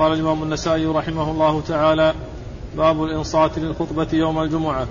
قال 0.00 0.12
الإمام 0.12 0.42
النسائي 0.42 0.86
رحمه 0.86 1.30
الله 1.30 1.62
تعالى 1.68 2.14
باب 2.76 3.04
الإنصات 3.04 3.58
للخطبة 3.58 4.06
يوم 4.12 4.42
الجمعة. 4.42 4.86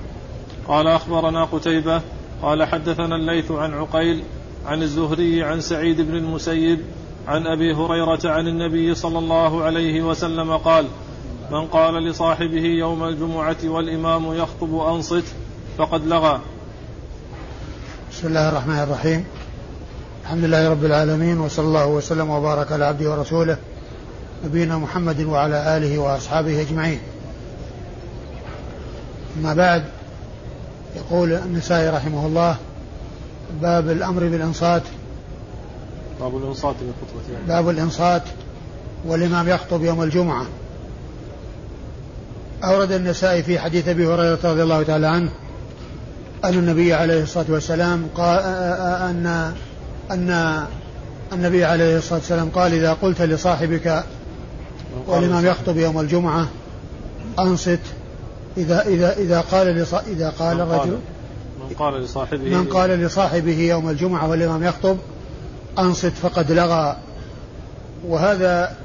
قال 0.67 0.87
أخبرنا 0.87 1.45
قتيبة 1.45 2.01
قال 2.41 2.63
حدثنا 2.63 3.15
الليث 3.15 3.51
عن 3.51 3.73
عقيل 3.73 4.23
عن 4.65 4.81
الزهري 4.81 5.43
عن 5.43 5.61
سعيد 5.61 6.01
بن 6.01 6.15
المسيب 6.15 6.79
عن 7.27 7.47
أبي 7.47 7.73
هريرة 7.73 8.19
عن 8.25 8.47
النبي 8.47 8.95
صلى 8.95 9.19
الله 9.19 9.63
عليه 9.63 10.01
وسلم 10.01 10.57
قال 10.57 10.85
من 11.51 11.67
قال 11.67 11.93
لصاحبه 11.93 12.65
يوم 12.65 13.03
الجمعة 13.03 13.57
والإمام 13.63 14.33
يخطب 14.33 14.79
أنصت 14.79 15.25
فقد 15.77 16.05
لغى. 16.05 16.41
بسم 18.11 18.27
الله 18.27 18.49
الرحمن 18.49 18.79
الرحيم. 18.79 19.25
الحمد 20.23 20.43
لله 20.43 20.69
رب 20.69 20.85
العالمين 20.85 21.39
وصلى 21.39 21.65
الله 21.65 21.87
وسلم 21.87 22.29
وبارك 22.29 22.71
على 22.71 22.85
عبده 22.85 23.11
ورسوله 23.11 23.57
نبينا 24.45 24.77
محمد 24.77 25.21
وعلى 25.21 25.77
آله 25.77 25.99
وأصحابه 25.99 26.61
أجمعين. 26.61 26.99
أما 29.39 29.53
بعد 29.53 29.83
يقول 30.95 31.33
النسائي 31.33 31.89
رحمه 31.89 32.25
الله 32.25 32.57
باب 33.61 33.89
الأمر 33.89 34.27
بالإنصات. 34.27 34.83
باب 36.19 36.37
الإنصات 36.37 36.75
للخطبه 36.81 37.33
يعني. 37.33 37.45
باب 37.45 37.69
الإنصات 37.69 38.23
والإمام 39.05 39.47
يخطب 39.47 39.83
يوم 39.83 40.03
الجمعة. 40.03 40.45
أورد 42.63 42.91
النسائي 42.91 43.43
في 43.43 43.59
حديث 43.59 43.87
أبي 43.87 44.07
هريرة 44.07 44.39
رضي 44.43 44.63
الله 44.63 44.83
تعالى 44.83 45.07
عنه 45.07 45.29
أن 46.45 46.53
النبي 46.53 46.93
عليه 46.93 47.23
الصلاة 47.23 47.45
والسلام 47.49 48.07
قال 48.15 48.39
ان 49.01 49.53
أن 50.11 50.65
النبي 51.33 51.65
عليه 51.65 51.97
الصلاة 51.97 52.19
والسلام 52.19 52.49
قال 52.49 52.73
إذا 52.73 52.93
قلت 52.93 53.21
لصاحبك 53.21 54.03
والإمام 55.07 55.45
يخطب 55.45 55.77
يوم 55.77 55.99
الجمعة. 55.99 56.47
أنصت. 57.39 57.79
إذا 58.57 58.87
إذا 58.87 59.17
إذا 59.17 59.41
قال 59.41 59.85
إذا 60.07 60.29
قال 60.29 60.61
الرجل 60.61 60.97
من 61.69 61.75
قال 61.79 61.93
لصاحبه 61.93 62.57
من 62.57 62.65
قال 62.65 62.89
لصاحبه 62.89 63.59
يوم 63.59 63.89
الجمعة 63.89 64.29
والإمام 64.29 64.63
يخطب 64.63 64.97
أنصت 65.79 66.13
فقد 66.21 66.51
لغى. 66.51 66.97
وهذا 68.07 68.75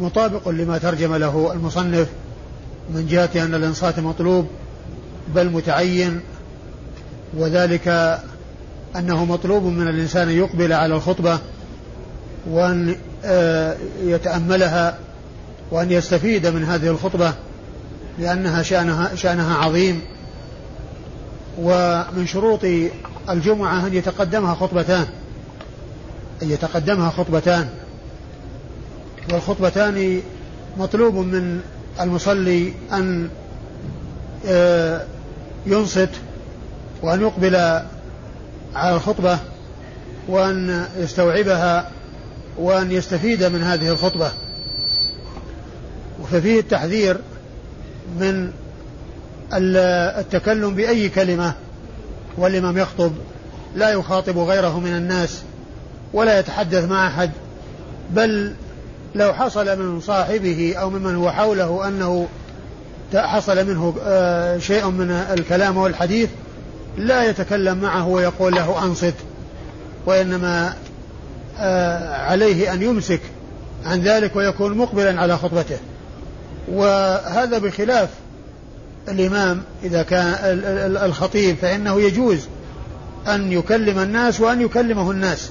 مطابق 0.00 0.48
لما 0.48 0.78
ترجم 0.78 1.14
له 1.14 1.52
المصنف 1.52 2.08
من 2.94 3.06
جهة 3.06 3.30
أن 3.36 3.54
الإنصات 3.54 3.98
مطلوب 3.98 4.46
بل 5.34 5.50
متعين 5.50 6.20
وذلك 7.36 8.18
أنه 8.96 9.24
مطلوب 9.24 9.62
من 9.62 9.88
الإنسان 9.88 10.30
يقبل 10.30 10.72
على 10.72 10.94
الخطبة 10.94 11.38
وأن 12.50 12.96
آه، 13.24 13.76
يتأملها 14.04 14.98
وأن 15.72 15.92
يستفيد 15.92 16.46
من 16.46 16.64
هذه 16.64 16.88
الخطبة 16.88 17.32
لأنها 18.18 18.62
شأنها, 18.62 19.14
شأنها 19.14 19.56
عظيم. 19.56 20.00
ومن 21.58 22.26
شروط 22.26 22.60
الجمعة 23.30 23.86
أن 23.86 23.94
يتقدمها 23.94 24.54
خطبتان. 24.54 25.06
أن 26.42 26.50
يتقدمها 26.50 27.10
خطبتان. 27.10 27.68
والخطبتان 29.32 30.20
مطلوب 30.78 31.14
من 31.14 31.60
المصلي 32.00 32.72
أن 32.92 33.28
آه، 34.46 35.04
ينصت 35.66 36.08
وأن 37.02 37.20
يقبل 37.20 37.56
على 38.74 38.96
الخطبة 38.96 39.38
وأن 40.28 40.86
يستوعبها 40.98 41.90
وأن 42.58 42.92
يستفيد 42.92 43.44
من 43.44 43.62
هذه 43.62 43.88
الخطبة. 43.88 44.30
ففيه 46.30 46.60
التحذير 46.60 47.16
من 48.20 48.52
التكلم 49.52 50.74
بأي 50.74 51.08
كلمة 51.08 51.54
والإمام 52.36 52.78
يخطب 52.78 53.12
لا 53.76 53.90
يخاطب 53.90 54.38
غيره 54.38 54.80
من 54.80 54.96
الناس 54.96 55.42
ولا 56.12 56.38
يتحدث 56.38 56.84
مع 56.84 57.06
أحد 57.06 57.30
بل 58.10 58.54
لو 59.14 59.32
حصل 59.32 59.78
من 59.78 60.00
صاحبه 60.00 60.74
أو 60.76 60.90
ممن 60.90 61.14
هو 61.14 61.30
حوله 61.30 61.88
أنه 61.88 62.28
حصل 63.14 63.66
منه 63.66 63.94
آه، 64.02 64.58
شيء 64.58 64.90
من 64.90 65.10
الكلام 65.10 65.76
والحديث 65.76 66.30
لا 66.96 67.24
يتكلم 67.24 67.78
معه 67.78 68.08
ويقول 68.08 68.54
له 68.54 68.84
أنصت 68.84 69.14
وإنما 70.06 70.74
آه، 71.58 72.16
عليه 72.16 72.72
أن 72.72 72.82
يمسك 72.82 73.20
عن 73.86 74.00
ذلك 74.00 74.36
ويكون 74.36 74.76
مقبلا 74.76 75.20
على 75.20 75.36
خطبته. 75.36 75.78
وهذا 76.68 77.58
بخلاف 77.58 78.08
الإمام 79.08 79.62
إذا 79.84 80.02
كان 80.02 80.34
الخطيب 81.04 81.56
فإنه 81.56 82.00
يجوز 82.00 82.46
أن 83.28 83.52
يكلم 83.52 83.98
الناس 83.98 84.40
وأن 84.40 84.60
يكلمه 84.60 85.10
الناس. 85.10 85.50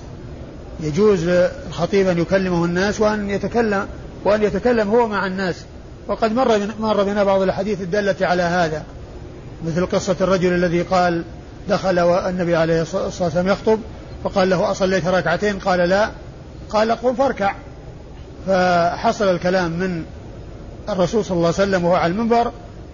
يجوز 0.80 1.24
للخطيب 1.30 2.08
أن 2.08 2.18
يكلمه 2.18 2.66
الناس 2.66 3.02
وأن 3.02 3.30
يتكلم 3.30 3.88
وأن 4.26 4.44
يتكلم 4.44 4.90
هو 4.90 5.08
مع 5.08 5.26
الناس. 5.26 5.56
وقد 6.08 6.34
مر 6.34 6.60
مر 6.80 7.04
بنا 7.04 7.24
بعض 7.24 7.42
الأحاديث 7.42 7.82
الدالة 7.82 8.28
على 8.28 8.44
هذا 8.44 8.84
مثل 9.66 9.86
قصة 9.86 10.16
الرجل 10.22 10.54
الذي 10.54 10.82
قال 10.82 11.24
دخل 11.70 12.00
والنبي 12.00 12.56
عليه 12.56 12.82
الصلاة 12.82 13.04
والسلام 13.04 13.48
يخطب 13.48 13.80
فقال 14.24 14.50
له 14.50 14.72
أصليت 14.72 15.08
ركعتين؟ 15.08 15.60
قال 15.60 15.80
لا. 15.80 16.10
قال 16.70 16.92
قم 16.92 17.16
فاركع. 17.16 17.56
فحصل 18.48 19.26
الكلام 19.26 19.72
من 19.72 20.04
الرسول 20.90 21.26
صلى 21.26 21.36
الله 21.38 21.48
عليه 21.48 21.56
وسلم 21.56 21.86
وهو 21.86 21.96
على 21.96 22.12
المنبر 22.12 22.52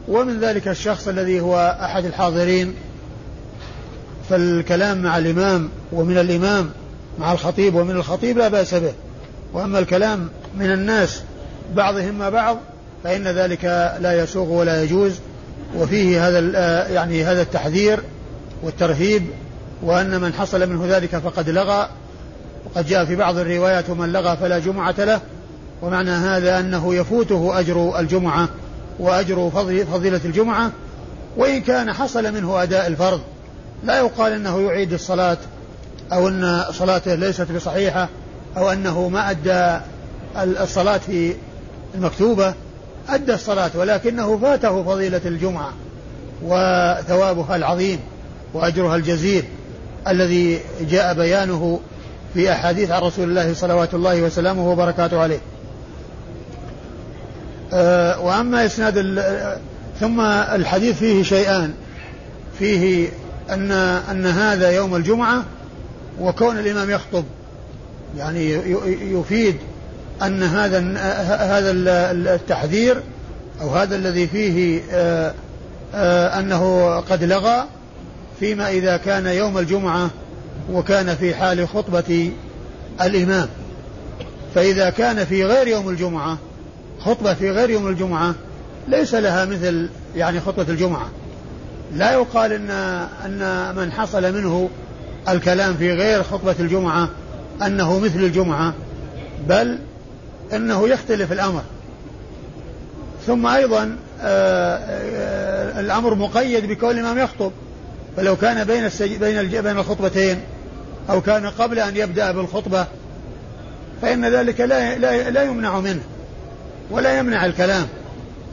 ومن 0.07 0.39
ذلك 0.39 0.67
الشخص 0.67 1.07
الذي 1.07 1.39
هو 1.41 1.77
أحد 1.81 2.05
الحاضرين. 2.05 2.73
فالكلام 4.29 5.01
مع 5.01 5.17
الإمام 5.17 5.69
ومن 5.91 6.17
الإمام 6.17 6.69
مع 7.19 7.31
الخطيب 7.31 7.75
ومن 7.75 7.91
الخطيب 7.91 8.37
لا 8.37 8.47
بأس 8.47 8.73
به. 8.73 8.93
وأما 9.53 9.79
الكلام 9.79 10.29
من 10.57 10.71
الناس 10.71 11.21
بعضهم 11.75 12.17
مع 12.17 12.29
بعض 12.29 12.57
فإن 13.03 13.27
ذلك 13.27 13.65
لا 14.01 14.23
يسوغ 14.23 14.51
ولا 14.51 14.83
يجوز. 14.83 15.13
وفيه 15.75 16.27
هذا 16.27 16.39
يعني 16.93 17.23
هذا 17.23 17.41
التحذير 17.41 17.99
والترهيب 18.63 19.25
وأن 19.81 20.21
من 20.21 20.33
حصل 20.33 20.69
منه 20.69 20.97
ذلك 20.97 21.15
فقد 21.15 21.49
لغى. 21.49 21.89
وقد 22.65 22.87
جاء 22.87 23.05
في 23.05 23.15
بعض 23.15 23.37
الروايات 23.37 23.89
ومن 23.89 24.11
لغى 24.11 24.37
فلا 24.37 24.59
جمعة 24.59 24.95
له. 24.97 25.21
ومعنى 25.81 26.11
هذا 26.11 26.59
أنه 26.59 26.95
يفوته 26.95 27.59
أجر 27.59 27.99
الجمعة 27.99 28.49
وأجر 28.99 29.49
فضيلة 29.93 30.21
الجمعة 30.25 30.71
وإن 31.37 31.61
كان 31.61 31.93
حصل 31.93 32.33
منه 32.33 32.63
أداء 32.63 32.87
الفرض 32.87 33.21
لا 33.83 33.97
يقال 33.97 34.33
أنه 34.33 34.61
يعيد 34.61 34.93
الصلاة 34.93 35.37
أو 36.13 36.27
أن 36.27 36.63
صلاته 36.71 37.15
ليست 37.15 37.51
بصحيحة 37.51 38.09
أو 38.57 38.71
أنه 38.71 39.09
ما 39.09 39.31
أدى 39.31 39.79
الصلاة 40.37 41.01
المكتوبة 41.95 42.53
أدى 43.09 43.33
الصلاة 43.33 43.71
ولكنه 43.75 44.37
فاته 44.37 44.83
فضيلة 44.83 45.21
الجمعة 45.25 45.73
وثوابها 46.43 47.55
العظيم 47.55 47.99
وأجرها 48.53 48.95
الجزيل 48.95 49.43
الذي 50.07 50.59
جاء 50.89 51.13
بيانه 51.13 51.79
في 52.33 52.51
أحاديث 52.51 52.91
عن 52.91 53.01
رسول 53.01 53.29
الله 53.29 53.53
صلوات 53.53 53.93
الله 53.93 54.21
وسلامه 54.21 54.71
وبركاته 54.71 55.19
عليه. 55.19 55.39
وأما 58.21 58.65
إسناد 58.65 59.23
ثم 59.99 60.21
الحديث 60.21 60.97
فيه 60.97 61.23
شيئان. 61.23 61.73
فيه 62.59 63.09
أن 63.49 63.71
أن 64.11 64.25
هذا 64.25 64.71
يوم 64.71 64.95
الجمعة 64.95 65.43
وكون 66.21 66.59
الإمام 66.59 66.89
يخطب. 66.89 67.23
يعني 68.17 68.51
يفيد 69.01 69.55
أن 70.21 70.43
هذا 70.43 70.79
هذا 71.57 71.71
التحذير 72.35 73.01
أو 73.61 73.69
هذا 73.69 73.95
الذي 73.95 74.27
فيه 74.27 74.81
آه، 74.91 75.33
آه، 75.95 76.39
أنه 76.39 76.95
قد 76.99 77.23
لغى 77.23 77.65
فيما 78.39 78.69
إذا 78.69 78.97
كان 78.97 79.25
يوم 79.25 79.57
الجمعة 79.57 80.09
وكان 80.71 81.15
في 81.15 81.35
حال 81.35 81.67
خطبة 81.67 82.31
الإمام. 83.01 83.47
فإذا 84.55 84.89
كان 84.89 85.25
في 85.25 85.45
غير 85.45 85.67
يوم 85.67 85.89
الجمعة 85.89 86.37
خطبة 87.07 87.33
في 87.33 87.51
غير 87.51 87.69
يوم 87.69 87.87
الجمعة 87.87 88.35
ليس 88.87 89.15
لها 89.15 89.45
مثل 89.45 89.89
يعني 90.15 90.39
خطبة 90.39 90.65
الجمعة. 90.69 91.09
لا 91.95 92.11
يقال 92.11 92.53
ان 92.53 92.69
إن 93.25 93.75
من 93.75 93.91
حصل 93.91 94.33
منه 94.33 94.69
الكلام 95.29 95.73
في 95.73 95.93
غير 95.93 96.23
خطبة 96.23 96.55
الجمعة 96.59 97.09
أنه 97.65 97.99
مثل 97.99 98.19
الجمعة 98.19 98.73
بل 99.47 99.79
إنه 100.53 100.87
يختلف 100.87 101.31
الأمر. 101.31 101.61
ثم 103.27 103.47
أيضا 103.47 103.97
آه، 104.21 104.77
آه، 104.77 105.79
الأمر 105.79 106.15
مقيد 106.15 106.65
بكون 106.65 106.91
الإمام 106.91 107.17
يخطب. 107.17 107.51
فلو 108.17 108.35
كان 108.35 108.63
بين 108.63 108.85
السج... 108.85 109.15
بين 109.15 109.61
بين 109.61 109.77
الخطبتين 109.79 110.41
أو 111.09 111.21
كان 111.21 111.45
قبل 111.45 111.79
أن 111.79 111.97
يبدأ 111.97 112.31
بالخطبة 112.31 112.85
فإن 114.01 114.25
ذلك 114.25 114.61
لا 114.61 114.97
لا, 114.97 115.29
لا 115.29 115.43
يمنع 115.43 115.79
منه. 115.79 116.01
ولا 116.91 117.19
يمنع 117.19 117.45
الكلام 117.45 117.87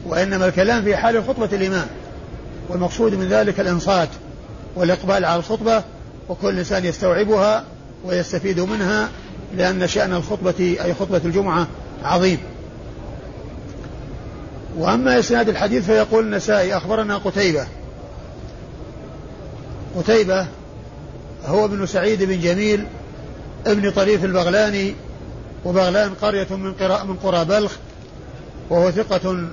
وإنما 0.05 0.45
الكلام 0.45 0.83
في 0.83 0.95
حال 0.95 1.23
خطبة 1.27 1.49
الإمام. 1.53 1.87
والمقصود 2.69 3.13
من 3.13 3.27
ذلك 3.27 3.59
الإنصات 3.59 4.09
والإقبال 4.75 5.25
على 5.25 5.39
الخطبة 5.39 5.83
وكل 6.29 6.57
إنسان 6.57 6.85
يستوعبها 6.85 7.63
ويستفيد 8.05 8.59
منها 8.59 9.09
لأن 9.57 9.87
شأن 9.87 10.13
الخطبة 10.13 10.77
أي 10.83 10.93
خطبة 10.93 11.21
الجمعة 11.25 11.67
عظيم. 12.03 12.39
وأما 14.77 15.19
إسناد 15.19 15.49
الحديث 15.49 15.85
فيقول 15.85 16.23
النسائي 16.23 16.77
أخبرنا 16.77 17.17
قتيبة. 17.17 17.67
قتيبة 19.97 20.47
هو 21.45 21.65
ابن 21.65 21.85
سعيد 21.85 22.23
بن 22.23 22.39
جميل 22.39 22.85
ابن 23.65 23.91
طريف 23.91 24.23
البغلاني 24.23 24.95
وبغلان 25.65 26.13
قرية 26.13 26.47
من 26.55 26.73
قرى 26.73 27.03
من 27.07 27.15
قرى 27.15 27.45
بلخ 27.45 27.77
وهو 28.69 28.91
ثقة 28.91 29.47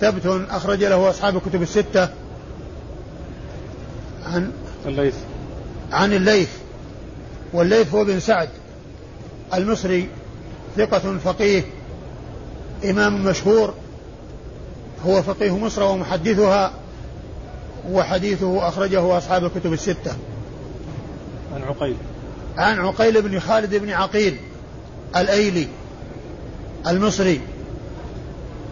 ثبت 0.00 0.46
أخرج 0.50 0.84
له 0.84 1.10
أصحاب 1.10 1.36
الكتب 1.36 1.62
الستة 1.62 2.08
عن 4.26 4.52
الليث. 4.86 5.14
عن 5.92 6.12
الليث. 6.12 6.48
والليث 7.52 7.94
هو 7.94 8.04
بن 8.04 8.20
سعد. 8.20 8.48
المصري 9.54 10.08
ثقة 10.76 11.18
فقيه. 11.24 11.62
إمام 12.84 13.24
مشهور. 13.24 13.74
هو 15.06 15.22
فقيه 15.22 15.58
مصر 15.58 15.82
ومحدثها. 15.82 16.72
وحديثه 17.90 18.68
أخرجه 18.68 19.18
أصحاب 19.18 19.44
الكتب 19.44 19.72
الستة. 19.72 20.12
عن 21.54 21.62
عقيل. 21.62 21.96
عن 22.56 22.78
عقيل 22.78 23.22
بن 23.22 23.40
خالد 23.40 23.74
بن 23.74 23.90
عقيل 23.90 24.36
الأيلي 25.16 25.66
المصري. 26.86 27.40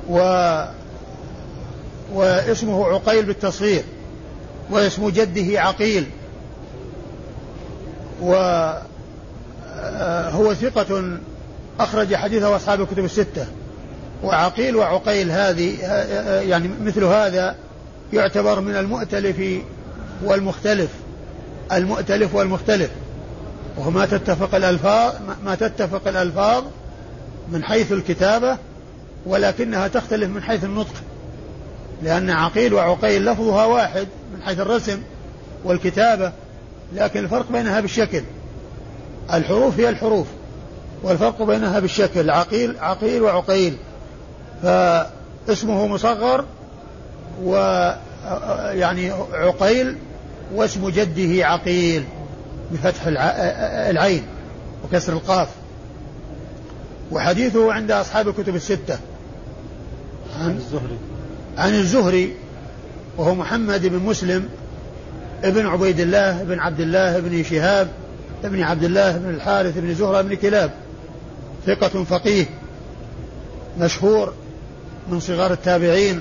و 0.08 0.19
واسمه 2.14 2.87
عقيل 2.87 3.25
بالتصغير 3.25 3.84
واسم 4.70 5.08
جده 5.08 5.60
عقيل 5.60 6.06
وهو 8.20 8.81
آه، 10.50 10.55
ثقة 10.55 11.19
أخرج 11.81 12.14
حديثه 12.14 12.56
أصحاب 12.56 12.81
الكتب 12.81 13.05
الستة. 13.05 13.46
وعقيل 14.22 14.76
وعقيل 14.76 15.31
هذه 15.31 15.84
آه، 15.84 15.87
آه، 15.87 16.40
يعني 16.40 16.70
مثل 16.82 17.05
هذا 17.05 17.55
يعتبر 18.12 18.60
من 18.60 18.76
المؤتلف 18.76 19.37
والمختلف 20.25 20.90
المؤتلف 21.72 22.34
والمختلف. 22.34 22.90
وهو 23.76 23.90
ما 23.90 24.06
تتفق 24.06 24.55
الألفاظ 24.55 25.14
ما 25.44 25.55
تتفق 25.55 26.08
الألفاظ 26.08 26.64
من 27.52 27.64
حيث 27.64 27.93
الكتابة 27.93 28.56
ولكنها 29.26 29.88
تختلف 29.88 30.31
من 30.31 30.43
حيث 30.43 30.65
النطق 30.65 30.94
لأن 32.03 32.31
عقيل 32.31 32.75
وعقيل 32.75 33.25
لفظها 33.25 33.65
واحد 33.65 34.06
من 34.35 34.43
حيث 34.43 34.61
الرسم 34.61 35.03
والكتابة 35.65 36.32
لكن 36.93 37.25
الفرق 37.25 37.53
بينها 37.53 37.81
بالشكل. 37.81 38.23
الحروف 39.32 39.81
هي 39.81 39.88
الحروف 39.88 40.26
والفرق 41.03 41.43
بينها 41.43 41.81
بالشكل. 41.81 42.31
عقيل 42.31 42.76
عقيل 42.81 43.23
وعقيل. 43.23 43.76
فاسمه 44.62 45.87
مصغر 45.87 46.44
و 47.43 47.55
يعني 48.73 49.11
عقيل 49.32 49.97
واسم 50.55 50.88
جده 50.88 51.47
عقيل 51.47 52.05
بفتح 52.73 53.03
العين 53.91 54.23
وكسر 54.85 55.12
القاف. 55.12 55.49
وحديثه 57.12 57.72
عند 57.72 57.90
أصحاب 57.90 58.28
الكتب 58.28 58.56
الستة. 58.56 58.99
عن 60.40 60.56
الزهري. 60.56 60.99
عن 61.58 61.75
الزهري 61.75 62.34
وهو 63.16 63.34
محمد 63.34 63.87
بن 63.87 63.99
مسلم 63.99 64.49
ابن 65.44 65.66
عبيد 65.66 66.00
الله 66.00 66.43
بن 66.43 66.58
عبد 66.58 66.81
الله 66.81 67.19
بن 67.20 67.43
شهاب 67.43 67.88
ابن 68.44 68.62
عبد 68.62 68.84
الله 68.84 69.19
بن 69.19 69.31
الحارث 69.31 69.78
بن 69.78 69.94
زهرة 69.94 70.22
بن 70.22 70.34
كلاب. 70.34 70.70
ثقة 71.66 72.05
فقيه 72.05 72.46
مشهور 73.81 74.32
من 75.10 75.20
صغار 75.20 75.52
التابعين. 75.52 76.20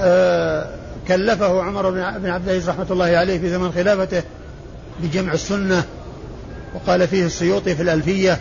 آه 0.00 0.74
كلفه 1.08 1.62
عمر 1.62 1.90
بن 1.90 2.00
عبد 2.00 2.48
العزيز 2.48 2.68
رحمة 2.68 2.86
الله 2.90 3.04
عليه 3.04 3.38
في 3.38 3.50
زمن 3.50 3.72
خلافته 3.72 4.22
بجمع 5.02 5.32
السنة 5.32 5.84
وقال 6.74 7.08
فيه 7.08 7.26
السيوطي 7.26 7.74
في 7.74 7.82
الألفية. 7.82 8.40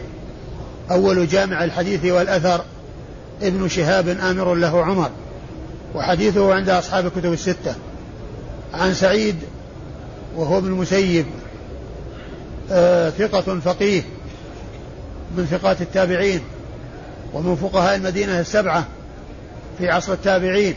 أول 0.92 1.28
جامع 1.28 1.64
الحديث 1.64 2.06
والأثر 2.06 2.62
ابن 3.42 3.68
شهاب 3.68 4.08
آمر 4.08 4.54
له 4.54 4.84
عمر 4.84 5.10
وحديثه 5.96 6.54
عند 6.54 6.70
أصحاب 6.70 7.06
الكتب 7.06 7.34
الستة. 7.34 7.76
عن 8.74 8.94
سعيد 8.94 9.36
وهو 10.36 10.58
ابن 10.58 10.68
المسيب 10.68 11.26
آه 12.72 13.10
ثقة 13.10 13.60
فقيه 13.60 14.02
من 15.38 15.46
ثقات 15.46 15.82
التابعين 15.82 16.42
ومن 17.34 17.56
فقهاء 17.56 17.96
المدينة 17.96 18.40
السبعة 18.40 18.86
في 19.78 19.90
عصر 19.90 20.14
التابعين 20.14 20.76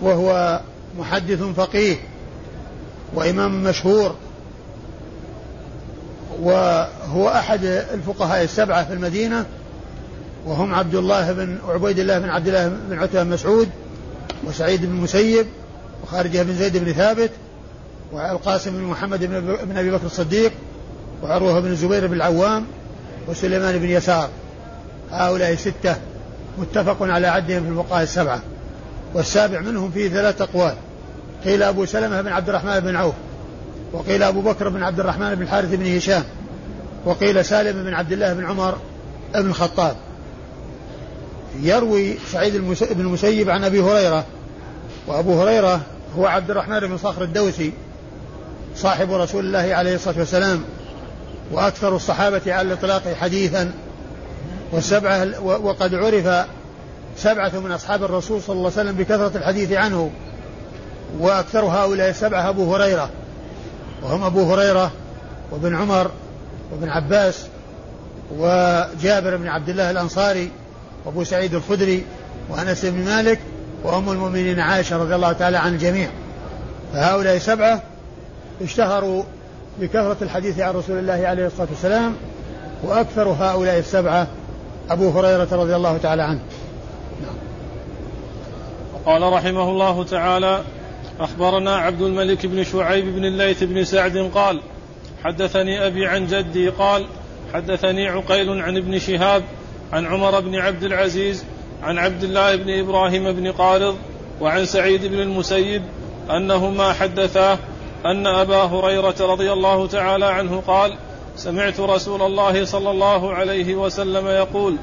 وهو 0.00 0.60
محدث 0.98 1.42
فقيه 1.42 1.96
وإمام 3.14 3.64
مشهور 3.64 4.14
وهو 6.42 7.28
أحد 7.28 7.64
الفقهاء 7.64 8.44
السبعة 8.44 8.84
في 8.84 8.92
المدينة 8.92 9.46
وهم 10.46 10.74
عبد 10.74 10.94
الله 10.94 11.32
بن 11.32 11.58
عبيد 11.68 11.98
الله 11.98 12.18
بن 12.18 12.28
عبد 12.28 12.48
الله 12.48 12.68
بن 12.68 12.98
عتبة 12.98 13.22
بن 13.22 13.30
مسعود 13.30 13.68
وسعيد 14.44 14.86
بن 14.86 14.96
المسيب 14.96 15.46
وخارجة 16.02 16.42
بن 16.42 16.54
زيد 16.54 16.76
بن 16.76 16.92
ثابت 16.92 17.30
والقاسم 18.12 18.70
بن 18.70 18.82
محمد 18.82 19.24
بن 19.68 19.76
أبي 19.76 19.90
بكر 19.90 20.06
الصديق 20.06 20.52
وعروة 21.22 21.60
بن 21.60 21.70
الزبير 21.70 22.06
بن 22.06 22.14
العوام 22.14 22.64
وسليمان 23.28 23.78
بن 23.78 23.90
يسار. 23.90 24.28
هؤلاء 25.12 25.54
ستة 25.54 25.96
متفق 26.58 26.96
على 27.00 27.26
عدهم 27.26 27.62
في 27.62 27.68
الفقهاء 27.68 28.02
السبعة. 28.02 28.42
والسابع 29.14 29.60
منهم 29.60 29.90
فيه 29.90 30.08
ثلاث 30.08 30.40
أقوال. 30.40 30.74
قيل 31.44 31.62
أبو 31.62 31.84
سلمة 31.84 32.22
بن 32.22 32.32
عبد 32.32 32.48
الرحمن 32.48 32.80
بن 32.80 32.96
عوف. 32.96 33.14
وقيل 33.92 34.22
أبو 34.22 34.40
بكر 34.40 34.68
بن 34.68 34.82
عبد 34.82 35.00
الرحمن 35.00 35.34
بن 35.34 35.42
الحارث 35.42 35.74
بن 35.74 35.96
هشام 35.96 36.24
وقيل 37.04 37.44
سالم 37.44 37.82
بن 37.84 37.94
عبد 37.94 38.12
الله 38.12 38.32
بن 38.32 38.46
عمر 38.46 38.78
بن 39.34 39.46
الخطاب. 39.46 39.96
يروي 41.62 42.16
سعيد 42.32 42.56
بن 42.90 43.00
المسيب 43.00 43.50
عن 43.50 43.64
أبي 43.64 43.80
هريرة 43.80 44.24
وأبو 45.06 45.42
هريرة 45.42 45.80
هو 46.18 46.26
عبد 46.26 46.50
الرحمن 46.50 46.80
بن 46.80 46.98
صخر 46.98 47.22
الدوسي 47.22 47.72
صاحب 48.76 49.12
رسول 49.12 49.44
الله 49.44 49.74
عليه 49.74 49.94
الصلاة 49.94 50.18
والسلام 50.18 50.64
وأكثر 51.52 51.96
الصحابة 51.96 52.40
على 52.46 52.68
الإطلاق 52.68 53.14
حديثا 53.20 53.72
والسبعة 54.72 55.40
وقد 55.42 55.94
عرف 55.94 56.46
سبعة 57.16 57.60
من 57.60 57.72
أصحاب 57.72 58.04
الرسول 58.04 58.42
صلى 58.42 58.56
الله 58.56 58.72
عليه 58.76 58.80
وسلم 58.80 58.96
بكثرة 58.96 59.38
الحديث 59.38 59.72
عنه 59.72 60.10
وأكثر 61.18 61.64
هؤلاء 61.64 62.10
السبعة 62.10 62.48
أبو 62.48 62.74
هريرة. 62.74 63.10
وهم 64.02 64.22
أبو 64.22 64.52
هريرة 64.52 64.90
وابن 65.50 65.76
عمر 65.76 66.10
وابن 66.72 66.88
عباس 66.88 67.46
وجابر 68.38 69.36
بن 69.36 69.48
عبد 69.48 69.68
الله 69.68 69.90
الأنصاري 69.90 70.50
وأبو 71.04 71.24
سعيد 71.24 71.54
الخدري 71.54 72.04
وأنس 72.50 72.84
بن 72.84 73.04
مالك 73.04 73.40
وأم 73.84 74.10
المؤمنين 74.10 74.60
عائشة 74.60 74.96
رضي 74.96 75.14
الله 75.14 75.32
تعالى 75.32 75.56
عن 75.56 75.74
الجميع. 75.74 76.08
فهؤلاء 76.92 77.38
سبعة 77.38 77.82
اشتهروا 78.62 79.22
بكثرة 79.80 80.16
الحديث 80.22 80.60
عن 80.60 80.74
رسول 80.74 80.98
الله 80.98 81.26
عليه 81.26 81.46
الصلاة 81.46 81.68
والسلام 81.70 82.14
وأكثر 82.82 83.28
هؤلاء 83.28 83.78
السبعة 83.78 84.26
أبو 84.90 85.10
هريرة 85.10 85.48
رضي 85.52 85.76
الله 85.76 85.98
تعالى 85.98 86.22
عنه. 86.22 86.40
قال 89.06 89.22
رحمه 89.22 89.70
الله 89.70 90.04
تعالى 90.04 90.60
أخبرنا 91.20 91.76
عبد 91.76 92.02
الملك 92.02 92.46
بن 92.46 92.64
شعيب 92.64 93.14
بن 93.16 93.24
الليث 93.24 93.62
بن 93.64 93.84
سعد 93.84 94.30
قال 94.34 94.60
حدثني 95.24 95.86
أبي 95.86 96.06
عن 96.06 96.26
جدي 96.26 96.68
قال 96.68 97.06
حدثني 97.54 98.08
عقيل 98.08 98.62
عن 98.62 98.76
ابن 98.76 98.98
شهاب 98.98 99.42
عن 99.92 100.06
عمر 100.06 100.40
بن 100.40 100.54
عبد 100.54 100.84
العزيز 100.84 101.44
عن 101.82 101.98
عبد 101.98 102.24
الله 102.24 102.56
بن 102.56 102.70
إبراهيم 102.70 103.32
بن 103.32 103.52
قارض 103.52 103.96
وعن 104.40 104.66
سعيد 104.66 105.06
بن 105.06 105.20
المسيب 105.20 105.82
أنهما 106.30 106.92
حدثاه 106.92 107.58
أن 108.06 108.26
أبا 108.26 108.62
هريرة 108.62 109.14
رضي 109.20 109.52
الله 109.52 109.86
تعالى 109.86 110.26
عنه 110.26 110.62
قال 110.66 110.96
سمعت 111.36 111.80
رسول 111.80 112.22
الله 112.22 112.64
صلى 112.64 112.90
الله 112.90 113.34
عليه 113.34 113.74
وسلم 113.74 114.26
يقول 114.26 114.76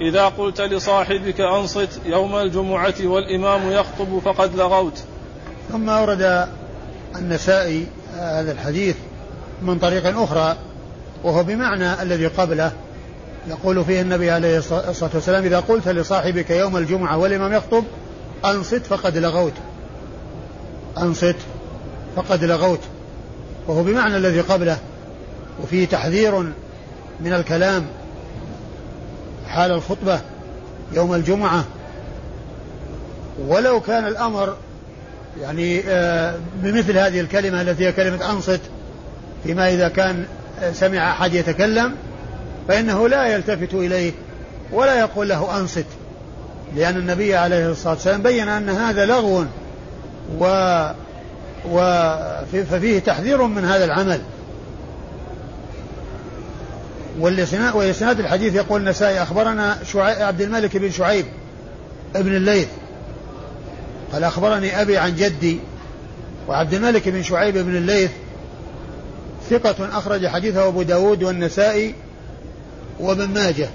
إذا 0.00 0.28
قلت 0.28 0.60
لصاحبك 0.60 1.40
أنصت 1.40 2.00
يوم 2.06 2.36
الجمعة 2.36 2.94
والإمام 3.04 3.72
يخطب 3.72 4.18
فقد 4.24 4.56
لغوت. 4.56 5.04
ثم 5.70 5.88
أورد 5.88 6.48
النسائي 7.16 7.86
هذا 8.14 8.52
الحديث 8.52 8.96
من 9.62 9.78
طريق 9.78 10.18
أخرى 10.18 10.56
وهو 11.24 11.42
بمعنى 11.42 12.02
الذي 12.02 12.26
قبله. 12.26 12.72
يقول 13.48 13.84
فيه 13.84 14.00
النبي 14.00 14.30
عليه 14.30 14.58
الصلاة 14.58 15.10
والسلام 15.14 15.44
إذا 15.44 15.60
قلت 15.60 15.88
لصاحبك 15.88 16.50
يوم 16.50 16.76
الجمعة 16.76 17.18
والإمام 17.18 17.52
يخطب 17.52 17.84
أنصت 18.44 18.86
فقد 18.86 19.18
لغوت. 19.18 19.54
أنصت 20.98 21.36
فقد 22.16 22.44
لغوت 22.44 22.80
وهو 23.68 23.82
بمعنى 23.82 24.16
الذي 24.16 24.40
قبله. 24.40 24.78
وفيه 25.62 25.86
تحذير 25.86 26.38
من 27.20 27.32
الكلام 27.32 27.86
حال 29.48 29.70
الخطبة 29.70 30.20
يوم 30.92 31.14
الجمعة 31.14 31.64
ولو 33.46 33.80
كان 33.80 34.06
الأمر 34.06 34.56
يعني 35.40 35.82
آه، 35.88 36.34
بمثل 36.54 36.98
هذه 36.98 37.20
الكلمة 37.20 37.62
التي 37.62 37.86
هي 37.86 37.92
كلمة 37.92 38.30
أنصت 38.30 38.60
فيما 39.44 39.70
إذا 39.70 39.88
كان 39.88 40.24
سمع 40.72 41.10
أحد 41.10 41.34
يتكلم 41.34 41.94
فإنه 42.68 43.08
لا 43.08 43.26
يلتفت 43.26 43.74
إليه 43.74 44.12
ولا 44.72 44.98
يقول 44.98 45.28
له 45.28 45.58
أنصت. 45.58 45.86
لأن 46.76 46.96
النبي 46.96 47.36
عليه 47.36 47.70
الصلاة 47.70 47.94
والسلام 47.94 48.22
بين 48.22 48.48
أن 48.48 48.68
هذا 48.68 49.06
لغو 49.06 49.44
و 50.38 50.72
ففيه 52.70 52.98
تحذير 52.98 53.42
من 53.42 53.64
هذا 53.64 53.84
العمل. 53.84 54.20
والإسناد 57.20 58.20
الحديث 58.20 58.54
يقول 58.54 58.80
النسائي 58.80 59.22
أخبرنا 59.22 59.78
شعيب 59.92 60.22
عبد 60.22 60.40
الملك 60.40 60.76
بن 60.76 60.90
شعيب 60.90 61.26
ابن 62.16 62.36
الليث 62.36 62.68
قال 64.12 64.24
أخبرني 64.24 64.82
أبي 64.82 64.98
عن 64.98 65.16
جدي 65.16 65.58
وعبد 66.48 66.74
الملك 66.74 67.08
بن 67.08 67.22
شعيب 67.22 67.58
بن 67.58 67.76
الليث 67.76 68.10
ثقة 69.50 69.98
أخرج 69.98 70.26
حديثه 70.26 70.68
أبو 70.68 70.82
داود 70.82 71.22
والنسائي 71.22 71.94
وابن 73.00 73.28
ماجه. 73.28 73.68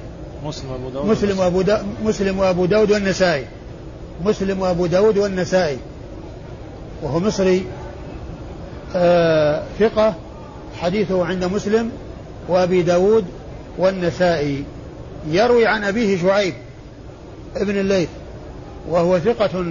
مسلم 0.44 0.70
وأبو 0.72 0.90
داود 0.90 1.06
مسلم 1.10 1.40
وأبو, 1.40 1.62
دا 1.62 1.86
مسلم 2.04 2.40
وأبو 2.40 2.66
داود 2.66 2.92
والنسائي. 2.92 3.46
مسلم 4.26 4.60
وأبو 4.60 4.86
داود 4.86 5.18
والنسائي. 5.18 5.78
وهو 7.04 7.20
مصري. 7.20 7.66
آه 8.96 9.64
ثقة 9.80 10.16
حديثه 10.82 11.26
عند 11.26 11.46
مسلم 11.46 11.92
وأبي 12.48 12.82
داود 12.82 13.26
والنسائي. 13.78 14.64
يروي 15.30 15.68
عن 15.68 15.84
أبيه 15.84 16.22
شعيب 16.22 16.54
ابن 17.56 17.78
الليث 17.78 18.10
وهو 18.90 19.20
ثقة 19.20 19.66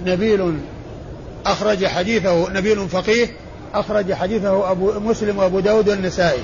نبيل 0.00 0.58
أخرج 1.46 1.86
حديثه 1.86 2.52
نبيل 2.52 2.88
فقيه 2.88 3.26
أخرج 3.74 4.12
حديثه 4.12 4.70
أبو 4.70 4.92
مسلم 5.00 5.38
وأبو 5.38 5.60
داود 5.60 5.88
والنسائي. 5.88 6.42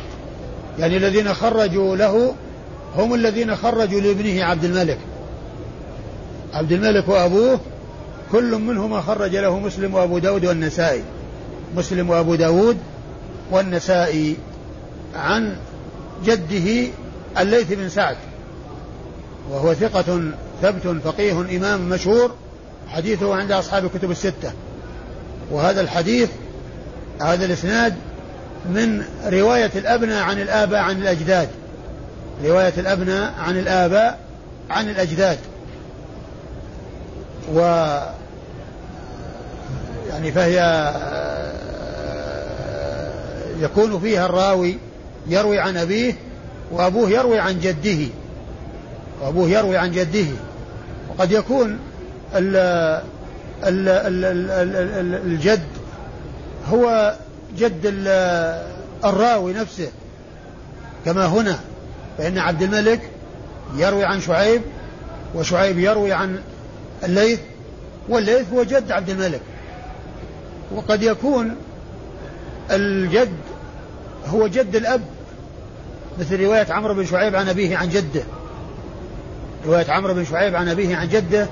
يعني 0.79 0.97
الذين 0.97 1.35
خرجوا 1.35 1.97
له 1.97 2.35
هم 2.97 3.15
الذين 3.15 3.57
خرجوا 3.57 4.01
لابنه 4.01 4.45
عبد 4.45 4.65
الملك. 4.65 4.99
عبد 6.55 6.73
الملك 6.73 7.09
وأبوه 7.09 7.61
كل 8.33 8.55
منهما 8.55 9.01
خرج 9.01 9.37
له 9.37 9.59
مسلم 9.59 9.95
وأبو 9.95 10.19
داود 10.19 10.45
والنسائي. 10.45 11.03
مسلم 11.77 12.11
وأبو 12.11 12.35
داود 12.35 12.77
والنسائي 13.51 14.37
عن 15.15 15.57
جده 16.25 16.89
الليث 17.39 17.73
بن 17.73 17.89
سعد. 17.89 18.17
وهو 19.51 19.75
ثقة 19.75 20.21
ثبت 20.63 21.01
فقيه 21.05 21.41
إمام 21.57 21.89
مشهور 21.89 22.35
حديثه 22.91 23.35
عند 23.35 23.53
أصحاب 23.53 23.85
الكتب 23.85 24.11
الستة. 24.11 24.53
وهذا 25.51 25.81
الحديث 25.81 26.31
هذا 27.21 27.45
الإسناد 27.45 27.95
من 28.65 29.05
رواية 29.27 29.71
الأبناء 29.75 30.23
عن 30.25 30.41
الآباء 30.41 30.81
عن 30.81 31.03
الأجداد. 31.03 31.49
رواية 32.45 32.73
الأبناء 32.79 33.35
عن 33.39 33.59
الآباء 33.59 34.19
عن 34.71 34.89
الأجداد. 34.89 35.39
و 37.55 37.61
يعني 40.11 40.33
فهي 40.33 40.93
يكون 43.61 44.01
فيها 44.01 44.27
الراوي 44.27 44.77
يروي 45.29 45.59
عن 45.59 45.77
أبيه 45.77 46.15
وأبوه 46.71 47.11
يروي 47.11 47.39
عن 47.39 47.61
جده. 47.61 48.07
وأبوه 49.23 49.49
يروي 49.49 49.77
عن 49.77 49.93
جده. 49.93 50.27
وقد 51.09 51.33
يكون 51.33 51.79
الجد 55.25 55.63
هو 56.69 57.15
جد 57.57 57.95
الراوي 59.05 59.53
نفسه 59.53 59.89
كما 61.05 61.27
هنا 61.27 61.59
فإن 62.19 62.39
عبد 62.39 62.63
الملك 62.63 63.01
يروي 63.77 64.05
عن 64.05 64.21
شعيب 64.21 64.63
وشعيب 65.35 65.79
يروي 65.79 66.13
عن 66.13 66.41
الليث 67.05 67.41
والليث 68.09 68.53
هو 68.53 68.63
جد 68.63 68.93
عبد 68.93 69.11
الملك. 69.11 69.41
وقد 70.75 71.03
يكون 71.03 71.57
الجد 72.71 73.37
هو 74.27 74.47
جد 74.47 74.77
الأب 74.77 75.03
مثل 76.19 76.41
رواية 76.41 76.67
عمرو 76.73 76.95
بن 76.95 77.07
شعيب 77.07 77.37
عن 77.37 77.49
أبيه 77.49 77.77
عن 77.77 77.89
جده. 77.89 78.23
رواية 79.67 79.91
عمرو 79.91 80.15
بن 80.15 80.25
شعيب 80.25 80.57
عن 80.57 80.69
أبيه 80.69 80.97
عن 80.97 81.09
جده 81.09 81.49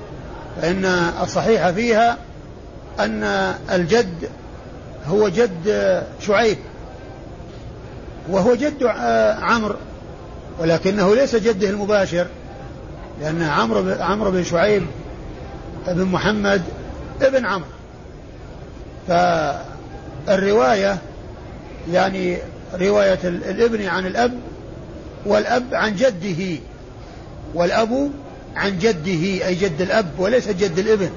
فإن 0.61 0.85
الصحيح 1.21 1.69
فيها 1.69 2.17
أن 2.99 3.23
الجد 3.71 4.29
هو 5.07 5.29
جد 5.29 6.03
شعيب 6.21 6.57
وهو 8.29 8.55
جد 8.55 8.83
عمرو 9.41 9.75
ولكنه 10.59 11.15
ليس 11.15 11.35
جده 11.35 11.69
المباشر 11.69 12.27
لأن 13.21 13.41
عمرو 13.41 13.95
عمرو 13.99 14.31
بن 14.31 14.43
شعيب 14.43 14.85
بن 15.87 16.05
محمد 16.05 16.61
ابن 17.21 17.45
عمرو. 17.45 17.69
فالرواية 20.27 20.97
يعني 21.91 22.37
رواية 22.81 23.19
الابن 23.23 23.85
عن 23.85 24.05
الأب 24.05 24.39
والأب 25.25 25.63
عن 25.73 25.95
جده 25.95 26.59
والأب 27.53 28.11
عن 28.59 28.79
جده 28.79 29.47
أي 29.47 29.55
جد 29.55 29.81
الأب 29.81 30.05
وليس 30.17 30.47
جد 30.47 30.79
الإبن. 30.79 31.09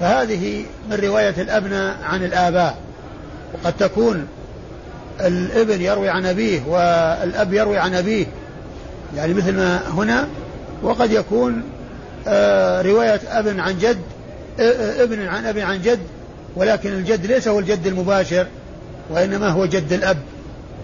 فهذه 0.00 0.64
من 0.90 0.96
رواية 0.96 1.34
الأبناء 1.38 1.96
عن 2.02 2.24
الآباء. 2.24 2.78
وقد 3.54 3.72
تكون 3.72 4.26
الإبن 5.20 5.80
يروي 5.80 6.08
عن 6.08 6.26
أبيه 6.26 6.60
والأب 6.66 7.52
يروي 7.52 7.78
عن 7.78 7.94
أبيه. 7.94 8.26
يعني 9.16 9.34
مثل 9.34 9.56
ما 9.56 9.80
هنا 9.88 10.28
وقد 10.82 11.12
يكون 11.12 11.62
آه، 12.28 12.82
رواية 12.82 13.20
أب 13.28 13.60
عن 13.60 13.78
جد 13.78 13.98
آه، 14.60 14.62
آه، 14.62 15.02
ابن 15.02 15.26
عن 15.26 15.46
أب 15.46 15.58
عن 15.58 15.82
جد 15.82 15.98
ولكن 16.56 16.92
الجد 16.92 17.26
ليس 17.26 17.48
هو 17.48 17.58
الجد 17.58 17.86
المباشر 17.86 18.46
وإنما 19.10 19.48
هو 19.48 19.66
جد 19.66 19.92
الأب 19.92 20.16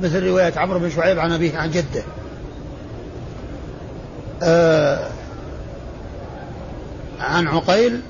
مثل 0.03 0.27
رواية 0.27 0.53
عمرو 0.57 0.79
بن 0.79 0.91
شعيب 0.91 1.19
عن 1.19 1.33
أبيه 1.33 1.59
عن 1.59 1.71
جده. 1.71 2.03
آه 4.43 5.09
عن 7.21 7.49
عقيل 7.49 8.01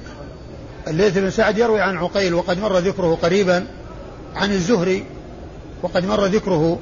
الليث 0.88 1.19
بن 1.19 1.31
سعد 1.31 1.59
يروي 1.59 1.81
عن 1.81 1.97
عقيل 1.97 2.35
وقد 2.35 2.59
مر 2.59 2.78
ذكره 2.78 3.19
قريبا 3.23 3.66
عن 4.37 4.50
الزهري 4.50 5.04
وقد 5.83 6.07
مر 6.07 6.25
ذكره 6.25 6.78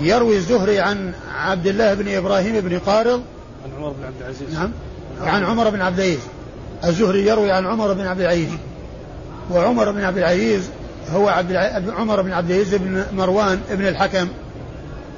يروي 0.00 0.36
الزهري 0.36 0.80
عن 0.80 1.12
عبد 1.34 1.66
الله 1.66 1.94
بن 1.94 2.14
إبراهيم 2.14 2.60
بن 2.60 2.78
قارض. 2.78 3.22
عن 3.64 3.70
عمر 3.78 3.90
بن 3.90 4.04
عبد 4.04 4.20
العزيز. 4.20 4.54
نعم. 4.54 4.70
عن 5.20 5.44
عمر 5.44 5.70
بن 5.70 5.80
عبد 5.80 6.00
العزيز. 6.00 6.20
الزهري 6.84 7.26
يروي 7.26 7.52
عن 7.52 7.66
عمر 7.66 7.92
بن 7.92 8.06
عبد 8.06 8.20
العزيز. 8.20 8.50
وعمر 9.50 9.90
بن 9.90 10.04
عبد 10.04 10.18
العزيز 10.18 10.68
هو 11.14 11.28
عبد 11.28 11.90
عمر 11.90 12.22
بن 12.22 12.32
عبد 12.32 12.50
العزيز 12.50 12.74
بن 12.74 13.04
مروان 13.12 13.60
بن 13.70 13.88
الحكم 13.88 14.28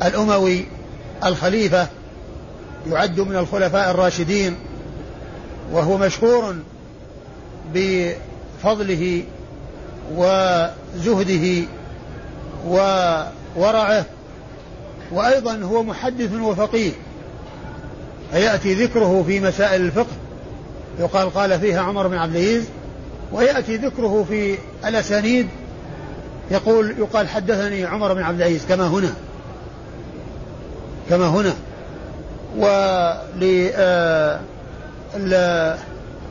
الأموي 0.02 0.66
الخليفة. 1.24 1.88
يعد 2.90 3.20
من 3.20 3.36
الخلفاء 3.36 3.90
الراشدين 3.90 4.56
وهو 5.72 5.98
مشهور 5.98 6.54
بفضله 7.74 9.22
وزهده 10.14 11.66
وورعه 12.68 14.04
وأيضا 15.12 15.56
هو 15.56 15.82
محدث 15.82 16.32
وفقيه. 16.34 16.92
فيأتي 18.32 18.74
ذكره 18.74 19.24
في 19.26 19.40
مسائل 19.40 19.80
الفقه 19.80 20.16
يقال 20.98 21.34
قال 21.34 21.60
فيها 21.60 21.80
عمر 21.80 22.08
بن 22.08 22.16
عبد 22.16 22.36
العزيز 22.36 22.64
ويأتي 23.32 23.76
ذكره 23.76 24.26
في 24.28 24.58
الأسانيد 24.86 25.48
يقول 26.50 26.94
يقال 26.98 27.28
حدثني 27.28 27.84
عمر 27.84 28.14
بن 28.14 28.22
عبد 28.22 28.40
العزيز 28.40 28.66
كما 28.68 28.86
هنا 28.88 29.14
كما 31.10 31.28
هنا. 31.28 31.54
ول 32.56 33.70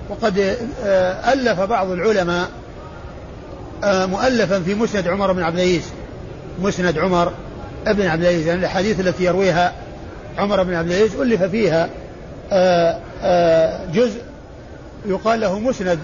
وقد 0.09 0.57
ألف 1.33 1.59
بعض 1.59 1.91
العلماء 1.91 2.49
مؤلفا 3.83 4.59
في 4.59 4.75
مسند 4.75 5.07
عمر 5.07 5.31
بن 5.31 5.43
عبد 5.43 5.55
العزيز. 5.55 5.83
مسند 6.59 6.97
عمر 6.97 7.33
بن 7.87 8.07
عبد 8.07 8.21
العزيز 8.21 8.47
يعني 8.47 8.59
الأحاديث 8.59 8.99
التي 8.99 9.23
يرويها 9.23 9.73
عمر 10.37 10.63
بن 10.63 10.73
عبد 10.73 10.91
العزيز 10.91 11.15
ألف 11.15 11.43
فيها 11.43 11.89
جزء 13.93 14.21
يقال 15.05 15.39
له 15.39 15.59
مسند 15.59 15.99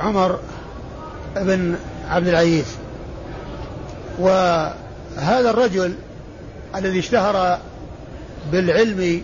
عمر 0.00 0.38
بن 1.36 1.76
عبد 2.10 2.28
العزيز. 2.28 2.64
وهذا 4.18 5.50
الرجل 5.50 5.94
الذي 6.76 6.98
اشتهر 6.98 7.58
بالعلم 8.52 9.22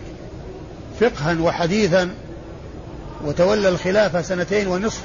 فقها 1.01 1.37
وحديثا 1.41 2.11
وتولى 3.25 3.69
الخلافة 3.69 4.23
سنتين 4.23 4.67
ونصف 4.67 5.03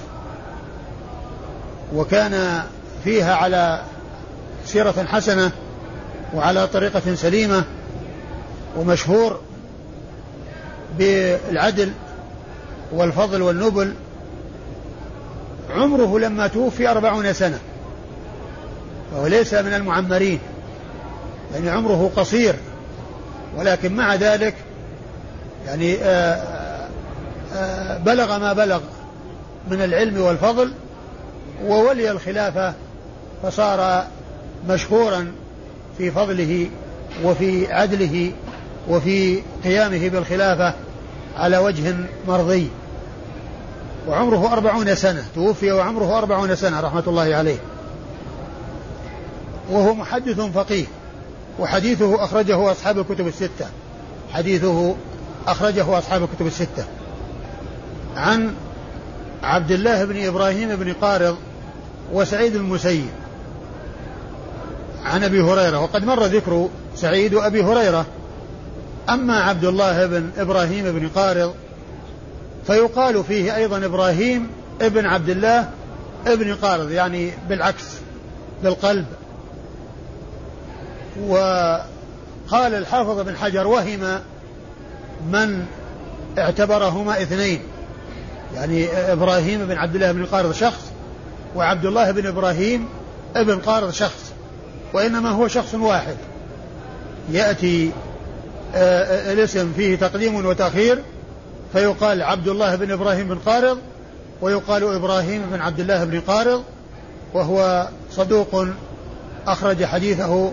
وكان 1.95 2.63
فيها 3.03 3.35
على 3.35 3.81
سيرة 4.65 5.05
حسنة 5.07 5.51
وعلى 6.33 6.67
طريقة 6.67 7.15
سليمة 7.15 7.63
ومشهور 8.77 9.39
بالعدل 10.97 11.91
والفضل 12.91 13.41
والنبل. 13.41 13.93
عمره 15.69 16.19
لما 16.19 16.47
توفي 16.47 16.91
أربعون 16.91 17.33
سنة 17.33 17.59
وهو 19.13 19.27
ليس 19.27 19.53
من 19.53 19.73
المعمرين 19.73 20.39
يعني 21.53 21.69
عمره 21.69 22.11
قصير. 22.15 22.55
ولكن 23.57 23.95
مع 23.95 24.15
ذلك 24.15 24.55
يعني 25.65 25.95
آه، 25.95 26.03
آآ 26.03 26.89
آه، 27.55 27.97
بلغ 27.97 28.39
ما 28.39 28.53
بلغ 28.53 28.81
من 29.71 29.81
العلم 29.81 30.21
والفضل 30.21 30.73
وولي 31.65 32.11
الخلافة 32.11 32.73
فصار 33.43 34.07
مشهورا 34.69 35.31
في 35.97 36.11
فضله 36.11 36.69
وفي 37.23 37.73
عدله 37.73 38.31
وفي 38.89 39.41
قيامه 39.63 40.09
بالخلافة 40.09 40.73
على 41.37 41.57
وجه 41.57 41.95
مرضي. 42.27 42.69
وعمره 44.07 44.53
أربعون 44.53 44.95
سنة 44.95 45.23
توفي 45.35 45.71
وعمره 45.71 46.17
أربعون 46.17 46.55
سنة 46.55 46.79
رحمة 46.79 47.03
الله 47.07 47.35
عليه. 47.35 47.57
وهو 49.71 49.93
محدث 49.93 50.39
فقيه. 50.39 50.85
وحديثه 51.59 52.23
أخرجه 52.23 52.71
أصحاب 52.71 52.99
الكتب 52.99 53.27
الستة. 53.27 53.65
حديثه 54.31 54.95
أخرجه 55.47 55.97
أصحاب 55.97 56.23
الكتب 56.23 56.47
الستة. 56.47 56.85
عن 58.15 58.53
عبد 59.43 59.71
الله 59.71 60.05
بن 60.05 60.25
إبراهيم 60.25 60.75
بن 60.75 60.93
قارض 60.93 61.37
وسعيد 62.13 62.55
المسيب. 62.55 63.09
عن 65.05 65.23
أبي 65.23 65.41
هريرة 65.41 65.79
وقد 65.79 66.05
مر 66.05 66.23
ذكر 66.25 66.69
سعيد 66.95 67.33
وأبي 67.33 67.63
هريرة. 67.63 68.05
أما 69.09 69.39
عبد 69.39 69.65
الله 69.65 70.05
بن 70.05 70.29
إبراهيم 70.37 70.99
بن 70.99 71.07
قارض 71.07 71.53
فيقال 72.67 73.23
فيه 73.23 73.55
أيضا 73.55 73.85
إبراهيم 73.85 74.47
ابن 74.81 75.05
عبد 75.05 75.29
الله 75.29 75.69
ابن 76.27 76.55
قارض 76.55 76.91
يعني 76.91 77.31
بالعكس 77.49 77.83
بالقلب. 78.63 79.05
وقال 81.21 82.73
الحافظ 82.73 83.19
بن 83.19 83.37
حجر 83.37 83.67
وهم 83.67 84.19
من 85.31 85.65
اعتبرهما 86.37 87.21
اثنين. 87.21 87.61
يعني 88.55 88.87
إبراهيم 88.91 89.65
بن 89.65 89.77
عبد 89.77 89.95
الله 89.95 90.11
بن 90.11 90.25
قارض 90.25 90.51
شخص 90.51 90.91
وعبد 91.55 91.85
الله 91.85 92.11
بن 92.11 92.27
إبراهيم 92.27 92.85
ابن 93.35 93.59
قارض 93.59 93.91
شخص 93.91 94.31
وإنما 94.93 95.29
هو 95.29 95.47
شخص 95.47 95.73
واحد. 95.73 96.15
يأتي 97.31 97.91
آه، 98.75 99.03
آه، 99.03 99.33
الاسم 99.33 99.73
فيه 99.73 99.95
تقديم 99.95 100.45
وتأخير 100.45 100.99
فيقال 101.73 102.23
عبد 102.23 102.47
الله 102.47 102.75
بن 102.75 102.91
إبراهيم 102.91 103.27
بن 103.27 103.39
قارض 103.45 103.77
ويقال 104.41 104.83
إبراهيم 104.83 105.41
بن 105.51 105.61
عبد 105.61 105.79
الله 105.79 106.03
بن 106.03 106.19
قارض 106.19 106.63
وهو 107.33 107.87
صدوق 108.11 108.67
أخرج 109.47 109.85
حديثه 109.85 110.51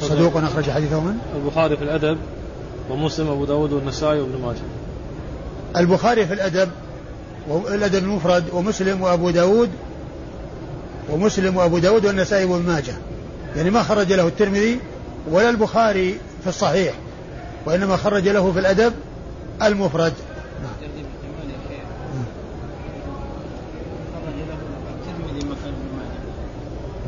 صدوق 0.00 0.36
أخرج 0.36 0.70
حديثه 0.70 1.00
من؟ 1.00 1.18
البخاري 1.36 1.76
في 1.76 1.84
الأدب 1.84 2.18
ومسلم 2.90 3.28
أبو 3.28 3.44
داود 3.44 3.72
والنسائي 3.72 4.20
وابن 4.20 4.40
ماجه. 4.42 4.62
البخاري 5.76 6.26
في 6.26 6.34
الأدب 6.34 6.68
والأدب 7.48 8.04
المفرد 8.04 8.44
ومسلم 8.52 9.02
وأبو 9.02 9.30
داود 9.30 9.70
ومسلم 11.10 11.56
وأبو 11.56 11.78
داود 11.78 12.06
والنسائي 12.06 12.44
وابن 12.44 12.66
ماجه. 12.66 12.94
يعني 13.56 13.70
ما 13.70 13.82
خرج 13.82 14.12
له 14.12 14.26
الترمذي 14.26 14.80
ولا 15.30 15.50
البخاري 15.50 16.18
في 16.42 16.48
الصحيح 16.48 16.94
وإنما 17.66 17.96
خرج 17.96 18.28
له 18.28 18.52
في 18.52 18.58
الأدب 18.58 18.92
المفرد. 19.62 20.12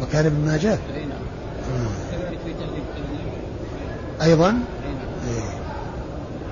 مكان 0.01 0.27
ابن 0.27 0.46
ماجه. 0.46 0.79
أيضا؟ 4.22 4.48
إيه. 4.48 5.42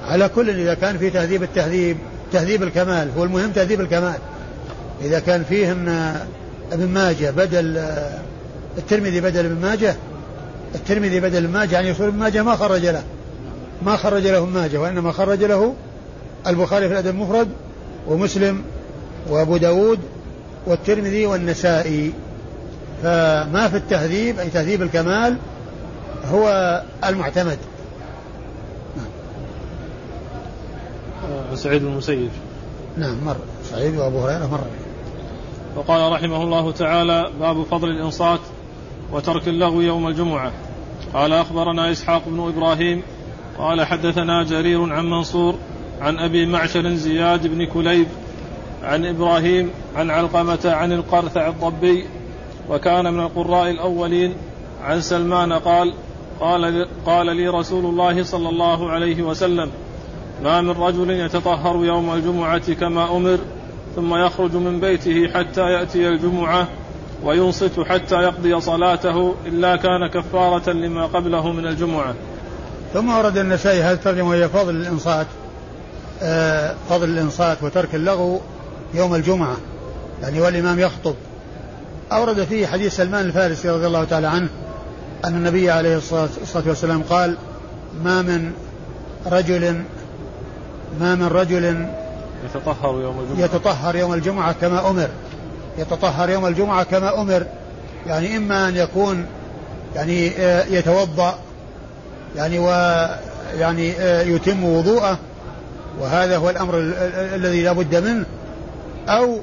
على 0.02 0.29
كل 0.29 0.50
إذا 0.50 0.74
كان 0.74 0.98
في 0.98 1.11
تهذيب 1.11 1.42
التهذيب 1.42 1.96
تهذيب 2.33 2.62
الكمال 2.62 3.11
هو 3.18 3.24
المهم 3.24 3.50
تهذيب 3.50 3.81
الكمال. 3.81 4.18
إذا 5.02 5.18
كان 5.18 5.44
فيه 5.44 5.72
أن 5.72 6.16
ابن 6.72 6.88
ماجه 6.88 7.31
بدل 7.31 7.85
الترمذي 8.79 9.20
بدل 9.20 9.44
ابن 9.44 9.61
ماجه 9.61 9.96
الترمذي 10.74 11.20
بدل 11.20 11.44
ابن 11.44 11.52
ماجه 11.52 11.72
يعني 11.72 11.88
يصير 11.88 12.09
ابن 12.09 12.18
ماجه 12.18 12.42
ما 12.42 12.57
خرج 12.57 12.87
له 12.87 13.02
ما 13.83 13.96
خرج 13.96 14.26
له 14.26 14.38
ابن 14.38 14.52
ماجه 14.52 14.79
وإنما 14.79 15.12
خرج 15.12 15.44
له 15.44 15.74
البخاري 16.46 16.87
في 16.88 16.92
الأدب 16.92 17.09
المفرد 17.09 17.48
ومسلم 18.09 18.62
وأبو 19.29 19.57
داود 19.57 19.98
والترمذي 20.66 21.26
والنسائي. 21.26 22.12
فما 23.02 23.68
في 23.68 23.76
التهذيب 23.76 24.38
أي 24.38 24.48
تهذيب 24.48 24.83
الكمال 24.83 25.37
هو 26.30 26.82
المعتمد. 27.04 27.58
نعم. 28.96 29.06
سعيد 31.56 31.82
بن 31.82 31.88
المسيب. 31.88 32.30
نعم 32.96 33.24
مر. 33.24 33.36
سعيد 33.64 33.96
وأبو 33.96 34.18
هريرة 34.18 34.46
مر. 34.46 34.64
وقال 35.76 36.12
رحمه 36.12 36.42
الله 36.42 36.72
تعالى 36.72 37.30
باب 37.40 37.62
فضل 37.62 37.88
الإنصات 37.88 38.40
وترك 39.12 39.48
اللغو 39.48 39.80
يوم 39.80 40.08
الجمعة. 40.08 40.52
قال 41.14 41.32
أخبرنا 41.32 41.92
إسحاق 41.92 42.22
بن 42.26 42.48
إبراهيم 42.48 43.02
قال 43.58 43.84
حدثنا 43.84 44.42
جرير 44.42 44.92
عن 44.92 45.10
منصور 45.10 45.54
عن 46.00 46.18
أبي 46.18 46.46
معشر 46.46 46.94
زياد 46.94 47.46
بن 47.46 47.66
كليب 47.66 48.06
عن 48.82 49.06
إبراهيم 49.06 49.70
عن 49.96 50.10
علقمة 50.10 50.58
عن 50.64 50.92
القرثع 50.92 51.48
الضبي 51.48 52.06
وكان 52.70 53.14
من 53.14 53.20
القراء 53.20 53.70
الأولين 53.70 54.34
عن 54.82 55.00
سلمان 55.00 55.52
قال 55.52 55.94
قال 56.40 56.88
قال 57.07 57.37
لي 57.37 57.49
رسول 57.49 57.85
الله 57.85 58.22
صلى 58.22 58.49
الله 58.49 58.90
عليه 58.90 59.22
وسلم 59.22 59.70
ما 60.44 60.61
من 60.61 60.70
رجل 60.70 61.11
يتطهر 61.11 61.85
يوم 61.85 62.14
الجمعة 62.14 62.75
كما 62.75 63.16
أمر 63.16 63.38
ثم 63.96 64.14
يخرج 64.14 64.55
من 64.55 64.81
بيته 64.81 65.29
حتى 65.35 65.61
يأتي 65.61 66.09
الجمعة 66.09 66.68
وينصت 67.25 67.81
حتى 67.81 68.14
يقضي 68.14 68.61
صلاته 68.61 69.35
إلا 69.46 69.77
كان 69.77 70.07
كفارة 70.14 70.70
لما 70.70 71.07
قبله 71.07 71.53
من 71.53 71.66
الجمعة. 71.66 72.14
ثم 72.94 73.16
ورد 73.16 73.38
النسائي 73.38 73.83
هذا 73.83 73.94
الترجمة 73.94 74.29
وهي 74.29 74.49
فضل 74.49 74.77
الإنصات؟ 74.77 75.27
آه 76.22 76.75
فضل 76.88 77.09
الإنصات 77.09 77.62
وترك 77.62 77.94
اللغو 77.94 78.40
يوم 78.94 79.14
الجمعة 79.14 79.57
يعني 80.22 80.40
والإمام 80.40 80.79
يخطب. 80.79 81.14
أورد 82.12 82.44
فيه 82.44 82.66
حديث 82.66 82.96
سلمان 82.96 83.25
الفارسي 83.25 83.68
رضي 83.68 83.87
الله 83.87 84.05
تعالى 84.05 84.27
عنه 84.27 84.49
أن 85.24 85.35
النبي 85.35 85.70
عليه 85.70 85.96
الصلاة 85.96 86.29
والسلام 86.66 87.02
قال 87.02 87.37
ما 88.05 88.22
من 88.22 88.52
رجل 89.26 89.83
ما 91.00 91.14
من 91.14 91.26
رجل 91.26 91.87
يتطهر 92.44 93.00
يوم 93.00 93.20
الجمعة. 93.20 93.44
يتطهر 93.44 93.96
يوم 93.96 94.14
الجمعة 94.14 94.52
كما 94.52 94.90
أمر. 94.90 95.09
يتطهر 95.79 96.31
يوم 96.31 96.46
الجمعة 96.46 96.83
كما 96.83 97.20
أمر. 97.20 97.46
يعني 98.07 98.37
إما 98.37 98.68
أن 98.68 98.76
يكون 98.76 99.26
يعني 99.94 100.31
آه، 100.38 100.64
يتوضأ 100.64 101.38
يعني 102.37 102.59
ويعني 102.59 103.92
آه، 103.92 104.22
يتم 104.22 104.64
وضوءه 104.64 105.18
وهذا 106.00 106.37
هو 106.37 106.50
الأمر 106.50 106.79
الذي 107.35 107.62
لا 107.62 107.72
بد 107.72 107.94
منه. 107.96 108.24
أو 109.09 109.40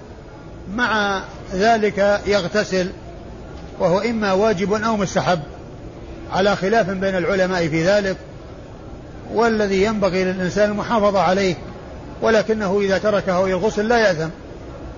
مع 0.76 1.22
ذلك 1.54 2.22
يغتسل 2.26 2.90
وهو 3.80 4.00
إما 4.00 4.34
واجب 4.34 4.74
أو 4.74 4.98
مستحب. 4.98 5.40
على 6.34 6.56
خلاف 6.56 6.90
بين 6.90 7.16
العلماء 7.16 7.68
في 7.68 7.88
ذلك 7.88 8.18
والذي 9.34 9.84
ينبغي 9.84 10.24
للإنسان 10.24 10.70
المحافظة 10.70 11.20
عليه 11.20 11.56
ولكنه 12.22 12.80
إذا 12.82 12.98
تركه 12.98 13.46
الغسل 13.46 13.88
لا 13.88 13.98
يأثم. 13.98 14.30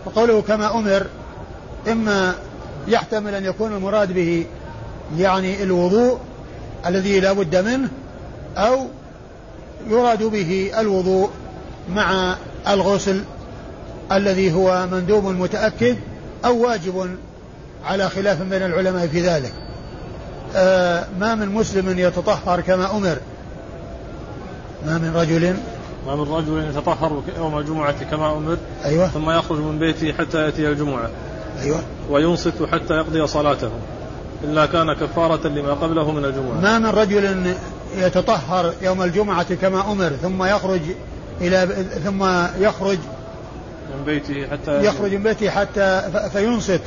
فقوله 0.05 0.41
كما 0.41 0.75
أمر 0.75 1.07
إما 1.91 2.35
يحتمل 2.87 3.33
أن 3.35 3.45
يكون 3.45 3.73
المراد 3.73 4.11
به 4.11 4.45
يعني 5.17 5.63
الوضوء 5.63 6.19
الذي 6.85 7.19
لا 7.19 7.33
بد 7.33 7.55
منه 7.55 7.89
أو 8.57 8.87
يراد 9.87 10.23
به 10.23 10.71
الوضوء 10.79 11.29
مع 11.95 12.35
الغسل 12.67 13.23
الذي 14.11 14.53
هو 14.53 14.87
مندوب 14.91 15.25
متأكد 15.25 15.95
أو 16.45 16.57
واجب 16.57 17.15
على 17.85 18.09
خلاف 18.09 18.41
بين 18.41 18.61
العلماء 18.63 19.07
في 19.07 19.21
ذلك. 19.21 19.53
ما 21.19 21.35
من 21.35 21.49
مسلم 21.49 21.99
يتطهر 21.99 22.61
كما 22.61 22.97
أمر. 22.97 23.17
ما 24.85 24.97
من 24.97 25.13
رجل. 25.15 25.55
ما 26.07 26.15
من 26.15 26.33
رجل 26.33 26.69
يتطهر 26.69 27.23
يوم 27.37 27.59
الجمعة 27.59 28.03
كما 28.11 28.37
أمر. 28.37 28.57
أيوة. 28.85 29.07
ثم 29.07 29.29
يخرج 29.29 29.59
من 29.59 29.79
بيته 29.79 30.13
حتى 30.13 30.37
يأتي 30.37 30.69
الجمعة. 30.69 31.09
أيوة. 31.61 31.79
وينصت 32.09 32.63
حتى 32.71 32.93
يقضي 32.93 33.27
صلاته. 33.27 33.69
إلا 34.43 34.65
كان 34.65 34.93
كفارة 34.93 35.47
لما 35.47 35.73
قبله 35.73 36.11
من 36.11 36.25
الجمعة. 36.25 36.61
ما 36.61 36.79
من 36.79 36.85
رجل 36.85 37.53
يتطهر 37.97 38.73
يوم 38.81 39.01
الجمعة 39.01 39.55
كما 39.55 39.91
أمر 39.91 40.09
ثم 40.09 40.43
يخرج 40.43 40.81
إلى 41.41 41.85
ثم 42.05 42.23
يخرج 42.59 42.97
من 43.97 44.05
بيته 44.05 44.47
حتى 44.47 44.85
يخرج 44.85 45.13
من 45.13 45.23
بيته 45.23 45.49
حتى 45.49 46.01
فينصت 46.33 46.81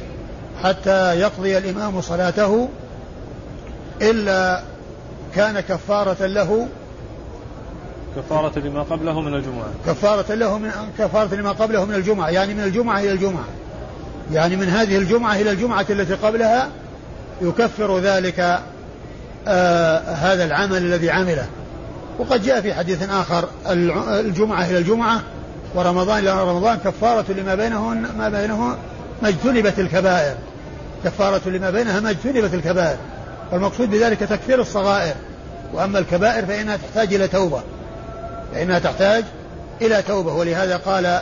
حتى 0.62 1.20
يقضي 1.20 1.58
الإمام 1.58 2.00
صلاته. 2.00 2.68
إلا 4.02 4.62
كان 5.34 5.60
كفارة 5.60 6.26
له 6.26 6.68
كفارة 8.16 8.58
لما 8.58 8.82
قبله 8.82 9.20
من 9.20 9.34
الجمعة. 9.34 9.68
كفارة 9.86 10.34
له 10.34 10.58
من 10.58 10.70
كفارة 10.98 11.34
لما 11.34 11.52
قبله 11.52 11.84
من 11.84 11.94
الجمعة. 11.94 12.28
يعني 12.28 12.54
من 12.54 12.60
الجمعة 12.60 13.00
إلى 13.00 13.12
الجمعة. 13.12 13.44
يعني 14.32 14.56
من 14.56 14.68
هذه 14.68 14.96
الجمعة 14.96 15.36
إلى 15.36 15.50
الجمعة 15.50 15.86
التي 15.90 16.14
قبلها 16.14 16.68
يكفر 17.42 17.98
ذلك 17.98 18.60
آه 19.48 19.98
هذا 19.98 20.44
العمل 20.44 20.76
الذي 20.76 21.10
عمله. 21.10 21.46
وقد 22.18 22.42
جاء 22.42 22.60
في 22.60 22.74
حديث 22.74 23.10
آخر 23.10 23.48
الجمعة 24.10 24.66
إلى 24.66 24.78
الجمعة 24.78 25.22
ورمضان 25.74 26.18
إلى 26.18 26.42
رمضان 26.42 26.78
كفارة 26.78 27.24
لما 27.32 27.54
بينهن 27.54 28.06
ما 28.18 28.28
بينه 28.28 28.76
ما 29.22 29.28
اجتنبت 29.28 29.78
الكبائر. 29.78 30.34
كفارة 31.04 31.48
لما 31.48 31.70
بينها 31.70 32.00
ما 32.00 32.10
اجتنبت 32.10 32.54
الكبائر. 32.54 32.96
والمقصود 33.52 33.90
بذلك 33.90 34.18
تكفير 34.18 34.60
الصغائر. 34.60 35.14
وأما 35.72 35.98
الكبائر 35.98 36.46
فإنها 36.46 36.76
تحتاج 36.76 37.14
إلى 37.14 37.28
توبة. 37.28 37.62
فإنها 38.54 38.78
تحتاج 38.78 39.24
إلى 39.82 40.02
توبة. 40.02 40.32
ولهذا 40.32 40.76
قال 40.76 41.20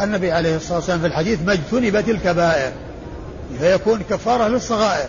النبي 0.00 0.32
عليه 0.32 0.56
الصلاة 0.56 0.76
والسلام 0.76 1.00
في 1.00 1.06
الحديث 1.06 1.38
ما 1.46 1.52
اجتنبت 1.52 2.08
الكبائر. 2.08 2.72
فيكون 3.58 4.02
كفارة 4.10 4.48
للصغائر. 4.48 5.08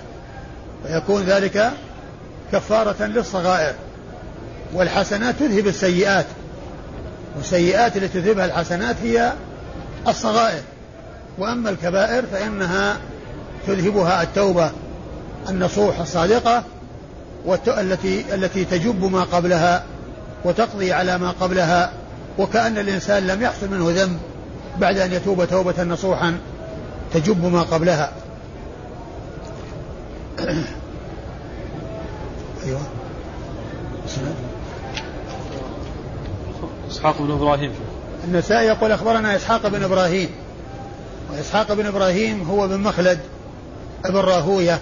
فيكون 0.88 1.24
ذلك 1.24 1.72
كفارة 2.52 3.06
للصغائر. 3.06 3.74
والحسنات 4.74 5.36
تذهب 5.40 5.68
السيئات. 5.68 6.26
والسيئات 7.38 7.98
التي 7.98 8.22
تذهبها 8.22 8.46
الحسنات 8.46 8.96
هي 9.04 9.34
الصغائر. 10.08 10.62
وأما 11.38 11.70
الكبائر 11.70 12.26
فإنها 12.32 12.98
تذهبها 13.68 14.24
التوبة. 14.24 14.72
النصوح 15.50 16.00
الصادقة 16.00 16.64
التي 17.68 18.36
التي 18.36 18.66
تجب 18.66 19.04
ما 19.04 19.24
قبلها 19.24 19.84
وتقضي 20.46 20.94
على 20.94 21.18
ما 21.18 21.32
قبلها 21.32 21.92
وكأن 22.38 22.78
الإنسان 22.78 23.28
لم 23.28 23.42
يحصل 23.42 23.70
منه 23.72 23.92
ذنب 23.92 24.20
بعد 24.80 24.98
أن 24.98 25.14
يتوب 25.14 25.46
توبة 25.46 25.84
نصوحا 25.84 26.38
تجب 27.14 27.46
ما 27.46 27.62
قبلها. 27.62 28.12
أيوة. 32.66 32.82
إسحاق 36.92 37.22
بن 37.22 37.32
إبراهيم. 37.32 37.72
النسائي 38.24 38.68
يقول 38.68 38.92
أخبرنا 38.92 39.36
إسحاق 39.36 39.68
بن 39.68 39.84
إبراهيم. 39.84 40.30
وإسحاق 41.32 41.74
بن 41.74 41.86
إبراهيم 41.86 42.50
هو 42.50 42.68
بن 42.68 42.80
مخلد 42.80 43.20
ابن 44.06 44.18
راهوية 44.18 44.82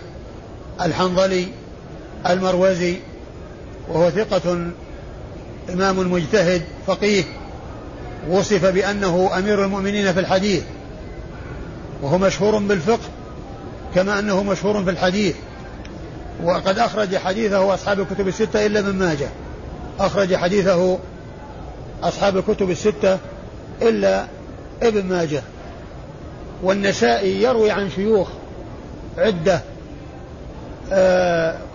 الحنظلي 0.82 1.48
المروزي 2.30 2.98
وهو 3.90 4.10
ثقة 4.10 4.72
إمام 5.70 6.12
مجتهد 6.12 6.62
فقيه 6.88 7.24
وصف 8.30 8.66
بأنه 8.66 9.30
أمير 9.38 9.66
المؤمنين 9.66 10.14
في 10.14 10.20
الحديث 10.20 10.64
وهو 12.02 12.18
مشهور 12.18 12.58
بالفقه 12.58 13.10
كما 13.96 14.20
أنه 14.20 14.44
مشهور 14.44 14.84
في 14.84 14.90
الحديث. 14.90 15.36
وقد 16.44 16.80
أخرج 16.80 17.16
حديثه 17.18 17.74
أصحاب 17.74 18.00
الكتب 18.00 18.28
الستة 18.28 18.66
إلا 18.66 18.82
من 18.82 19.00
ماجه. 19.00 19.30
أخرج 20.00 20.36
حديثه 20.36 21.00
أصحاب 22.04 22.38
الكتب 22.38 22.70
الستة 22.70 23.18
إلا 23.82 24.26
ابن 24.84 25.06
ماجه. 25.06 25.42
والنسائي 26.64 27.44
يروي 27.44 27.72
عن 27.72 27.90
شيوخ 27.90 28.28
عدة 29.18 29.62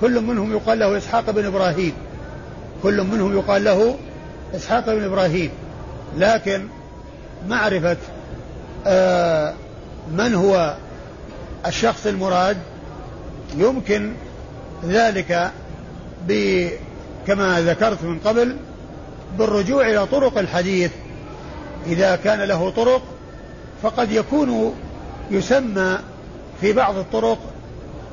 كل 0.00 0.20
منهم 0.20 0.52
يقال 0.52 0.78
له 0.78 0.98
إسحاق 0.98 1.30
بن 1.30 1.46
إبراهيم. 1.46 1.92
كل 2.82 3.02
منهم 3.02 3.38
يقال 3.38 3.64
له 3.64 3.96
إسحاق 4.54 4.94
بن 4.94 5.04
إبراهيم. 5.04 5.50
لكن 6.16 6.66
معرفة 7.48 7.96
آه 8.86 9.54
من 10.12 10.34
هو 10.34 10.76
الشخص 11.66 12.06
المراد 12.06 12.56
يمكن 13.56 14.12
ذلك 14.84 15.50
كما 17.26 17.60
ذكرت 17.60 18.02
من 18.02 18.18
قبل 18.18 18.56
بالرجوع 19.38 19.86
إلى 19.86 20.06
طرق 20.06 20.38
الحديث. 20.38 20.90
إذا 21.86 22.16
كان 22.16 22.40
له 22.40 22.70
طرق 22.70 23.02
فقد 23.82 24.12
يكون 24.12 24.74
يسمى 25.30 25.98
في 26.60 26.72
بعض 26.72 26.96
الطرق 26.96 27.38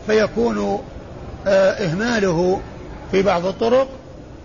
فيكون 0.08 0.80
آه، 1.48 1.72
إهماله 1.72 2.62
في 3.12 3.22
بعض 3.22 3.46
الطرق. 3.46 3.88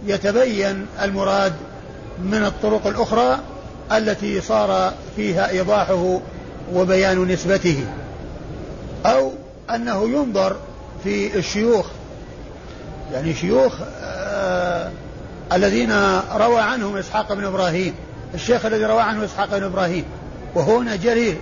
يتبين 0.07 0.87
المراد 1.03 1.53
من 2.23 2.44
الطرق 2.44 2.87
الأخرى 2.87 3.38
التي 3.92 4.40
صار 4.40 4.92
فيها 5.16 5.51
إيضاحه 5.51 6.20
وبيان 6.75 7.25
نسبته 7.25 7.85
أو 9.07 9.33
أنه 9.75 10.09
ينظر 10.09 10.57
في 11.05 11.38
الشيوخ. 11.38 11.87
يعني 13.12 13.35
شيوخ 13.35 13.75
آه 14.03 14.90
الذين 15.53 15.92
روى 16.35 16.61
عنهم 16.61 16.96
إسحاق 16.96 17.33
بن 17.33 17.44
إبراهيم 17.44 17.94
الشيخ 18.35 18.66
الذي 18.66 18.85
روى 18.85 19.03
عنه 19.03 19.25
إسحاق 19.25 19.59
بن 19.59 19.64
إبراهيم 19.64 20.05
وهنا 20.55 20.96
جرير 20.96 21.37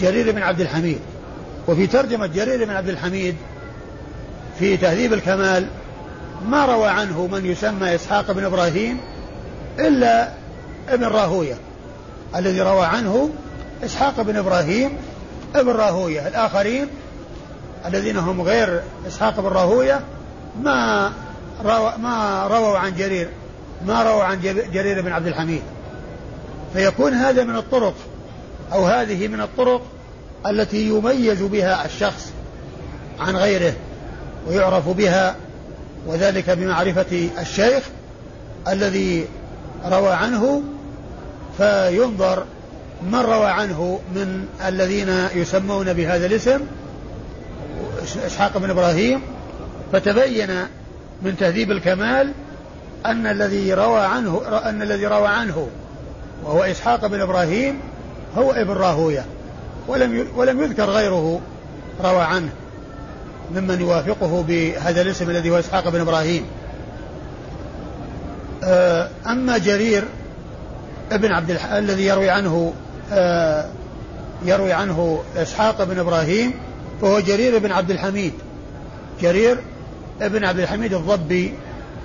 جرير 0.00 0.32
بن 0.32 0.42
عبد 0.42 0.60
الحميد. 0.60 0.98
وفي 1.68 1.86
ترجمة 1.86 2.26
جرير 2.26 2.64
بن 2.64 2.70
عبد 2.70 2.88
الحميد 2.88 3.36
في 4.58 4.76
تهذيب 4.76 5.12
الكمال 5.12 5.66
ما 6.48 6.66
روى 6.66 6.88
عنه 6.88 7.26
من 7.26 7.46
يسمى 7.46 7.94
إسحاق 7.94 8.32
بن 8.32 8.44
إبراهيم 8.44 9.00
إلا 9.78 10.28
ابن 10.88 11.04
راهوية. 11.04 11.54
الذي 12.36 12.60
روى 12.60 12.84
عنه 12.84 13.30
إسحاق 13.84 14.22
بن 14.22 14.36
إبراهيم 14.36 14.96
ابن 15.54 15.70
راهوية. 15.70 16.28
الآخرين 16.28 16.86
الذين 17.86 18.16
هم 18.16 18.40
غير 18.40 18.82
إسحاق 19.08 19.40
بن 19.40 19.48
راهوية 19.48 20.00
ما 20.62 21.12
روى 21.64 21.92
ما 21.98 22.46
رووا 22.46 22.78
عن 22.78 22.94
جرير 22.94 23.28
ما 23.86 24.02
رووا 24.02 24.22
عن 24.22 24.40
جرير 24.72 25.02
بن 25.02 25.12
عبد 25.12 25.26
الحميد. 25.26 25.62
فيكون 26.72 27.12
هذا 27.12 27.44
من 27.44 27.56
الطرق 27.56 27.94
أو 28.72 28.86
هذه 28.86 29.28
من 29.28 29.40
الطرق 29.40 29.82
التي 30.46 30.88
يميز 30.88 31.42
بها 31.42 31.86
الشخص 31.86 32.32
عن 33.20 33.36
غيره 33.36 33.72
ويعرف 34.48 34.88
بها 34.88 35.36
وذلك 36.06 36.50
بمعرفة 36.50 37.28
الشيخ 37.40 37.82
الذي 38.68 39.26
روى 39.84 40.12
عنه 40.12 40.62
فينظر 41.58 42.44
من 43.02 43.18
روى 43.18 43.46
عنه 43.46 44.00
من 44.14 44.46
الذين 44.66 45.28
يسمون 45.34 45.92
بهذا 45.92 46.26
الاسم 46.26 46.60
إسحاق 48.26 48.58
بن 48.58 48.70
إبراهيم 48.70 49.22
فتبين 49.92 50.50
من 51.22 51.36
تهذيب 51.36 51.70
الكمال 51.70 52.32
أن 53.06 53.26
الذي 53.26 53.74
روى 53.74 54.00
عنه 54.00 54.42
أن 54.64 54.82
الذي 54.82 55.06
روى 55.06 55.28
عنه 55.28 55.68
وهو 56.44 56.62
إسحاق 56.62 57.06
بن 57.06 57.20
إبراهيم 57.20 57.80
هو 58.36 58.52
ابن 58.52 58.72
راهوية. 58.72 59.24
ولم 59.88 60.26
ولم 60.36 60.62
يذكر 60.62 60.90
غيره 60.90 61.40
روى 62.04 62.22
عنه 62.22 62.48
ممن 63.54 63.80
يوافقه 63.80 64.42
بهذا 64.42 65.02
الاسم 65.02 65.30
الذي 65.30 65.50
هو 65.50 65.58
إسحاق 65.58 65.88
بن 65.88 66.00
إبراهيم. 66.00 66.44
آه، 68.64 69.08
أما 69.26 69.58
جرير 69.58 70.04
ابن 71.12 71.32
عبد 71.32 71.50
الح... 71.50 71.72
الذي 71.72 72.06
يروي 72.06 72.30
عنه 72.30 72.72
آه، 73.12 73.66
يروي 74.44 74.72
عنه 74.72 75.22
إسحاق 75.36 75.84
بن 75.84 75.98
إبراهيم 75.98 76.54
فهو 77.00 77.20
جرير 77.20 77.58
بن 77.58 77.72
عبد 77.72 77.90
الحميد. 77.90 78.32
جرير 79.20 79.58
ابن 80.20 80.44
عبد 80.44 80.60
الحميد 80.60 80.94
الضبي 80.94 81.54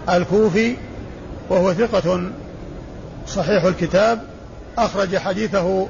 الكوفي 0.09 0.75
وهو 1.49 1.73
ثقة 1.73 2.31
صحيح 3.27 3.63
الكتاب 3.63 4.21
أخرج 4.77 5.17
حديثه 5.17 5.87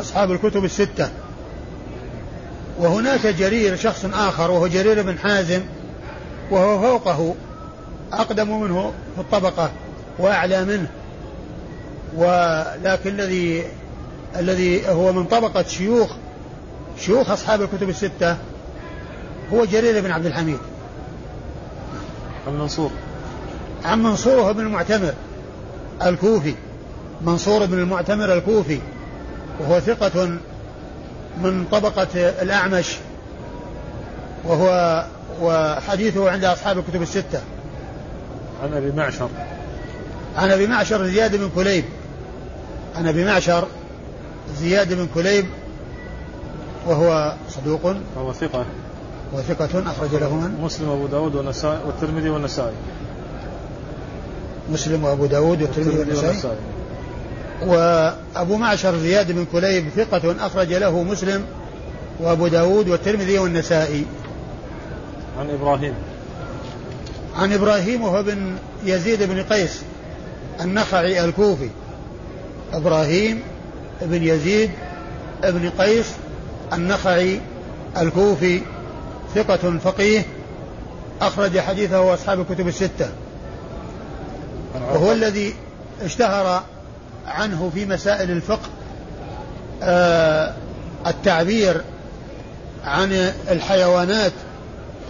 أصحاب 0.00 0.32
الكتب 0.32 0.64
الستة. 0.64 1.10
وهناك 2.78 3.26
جرير 3.26 3.76
شخص 3.76 4.04
آخر 4.04 4.50
وهو 4.50 4.66
جرير 4.66 5.02
بن 5.02 5.18
حازم 5.18 5.60
وهو 6.50 6.80
فوقه 6.80 7.34
أقدم 8.12 8.60
منه 8.60 8.92
في 9.14 9.20
الطبقة 9.20 9.70
وأعلى 10.18 10.64
منه. 10.64 10.86
ولكن 12.16 13.10
الذي 13.10 13.64
الذي 14.36 14.88
هو 14.88 15.12
من 15.12 15.24
طبقة 15.24 15.62
شيوخ 15.62 16.10
شيوخ 16.98 17.30
أصحاب 17.30 17.62
الكتب 17.62 17.88
الستة 17.88 18.36
هو 19.52 19.64
جرير 19.64 20.00
بن 20.00 20.10
عبد 20.10 20.26
الحميد. 20.26 20.58
عن 22.46 22.58
منصور. 22.58 22.90
عن 23.84 24.02
منصور 24.02 24.52
بن 24.52 24.60
المعتمر 24.60 25.14
الكوفي. 26.02 26.54
منصور 27.22 27.66
بن 27.66 27.78
المعتمر 27.78 28.34
الكوفي. 28.34 28.80
وهو 29.60 29.80
ثقة 29.80 30.38
من 31.42 31.64
طبقة 31.72 32.08
الأعمش 32.42 32.96
وهو 34.44 35.04
وحديثه 35.42 36.30
عند 36.30 36.44
أصحاب 36.44 36.78
الكتب 36.78 37.02
الستة. 37.02 37.40
عن 38.62 38.72
أبي 38.72 38.92
معشر. 38.92 39.28
عن 40.36 40.50
أبي 40.50 40.66
معشر 40.66 41.06
زياد 41.06 41.36
بن 41.36 41.50
كليب. 41.54 41.84
عن 42.96 43.08
أبي 43.08 43.24
معشر 43.24 43.66
زياد 44.60 44.92
بن 44.92 45.08
كليب 45.14 45.46
وهو 46.86 47.34
صدوق. 47.50 47.96
وهو 48.16 48.32
ثقة. 48.32 48.64
وثقة 49.32 49.90
أخرج 49.90 50.14
له 50.14 50.34
من؟ 50.34 50.60
مسلم 50.62 50.88
وأبو 50.88 51.06
داود 51.06 51.34
والنسائي 51.34 51.78
والترمذي 51.86 52.30
والنسائي. 52.30 52.74
مسلم 54.72 55.04
وأبو 55.04 55.26
داود 55.26 55.62
والترمذي 55.62 55.98
والنسائي. 55.98 56.56
وأبو 57.62 58.56
معشر 58.56 58.98
زياد 58.98 59.32
بن 59.32 59.46
كليب 59.52 59.88
ثقة 59.96 60.46
أخرج 60.46 60.72
له 60.72 61.02
مسلم 61.02 61.44
وأبو 62.20 62.48
داود 62.48 62.88
والترمذي 62.88 63.38
والنسائي. 63.38 64.04
عن 65.38 65.50
إبراهيم. 65.50 65.94
عن 67.36 67.52
إبراهيم 67.52 68.02
وهو 68.02 68.22
بن 68.22 68.56
يزيد 68.84 69.22
بن 69.22 69.42
قيس 69.42 69.82
النخعي 70.60 71.24
الكوفي. 71.24 71.68
إبراهيم 72.72 73.42
بن 74.02 74.22
يزيد 74.22 74.70
بن 75.44 75.70
قيس 75.78 76.12
النخعي 76.72 77.40
الكوفي 77.96 78.60
ثقة 79.34 79.78
فقيه 79.78 80.22
أخرج 81.20 81.58
حديثه 81.58 82.14
أصحاب 82.14 82.40
الكتب 82.40 82.68
الستة. 82.68 83.08
وهو 84.74 85.12
الذي 85.12 85.54
اشتهر 86.02 86.62
عنه 87.26 87.70
في 87.74 87.86
مسائل 87.86 88.30
الفقه 88.30 88.68
آه 89.82 90.54
التعبير 91.06 91.80
عن 92.84 93.32
الحيوانات 93.50 94.32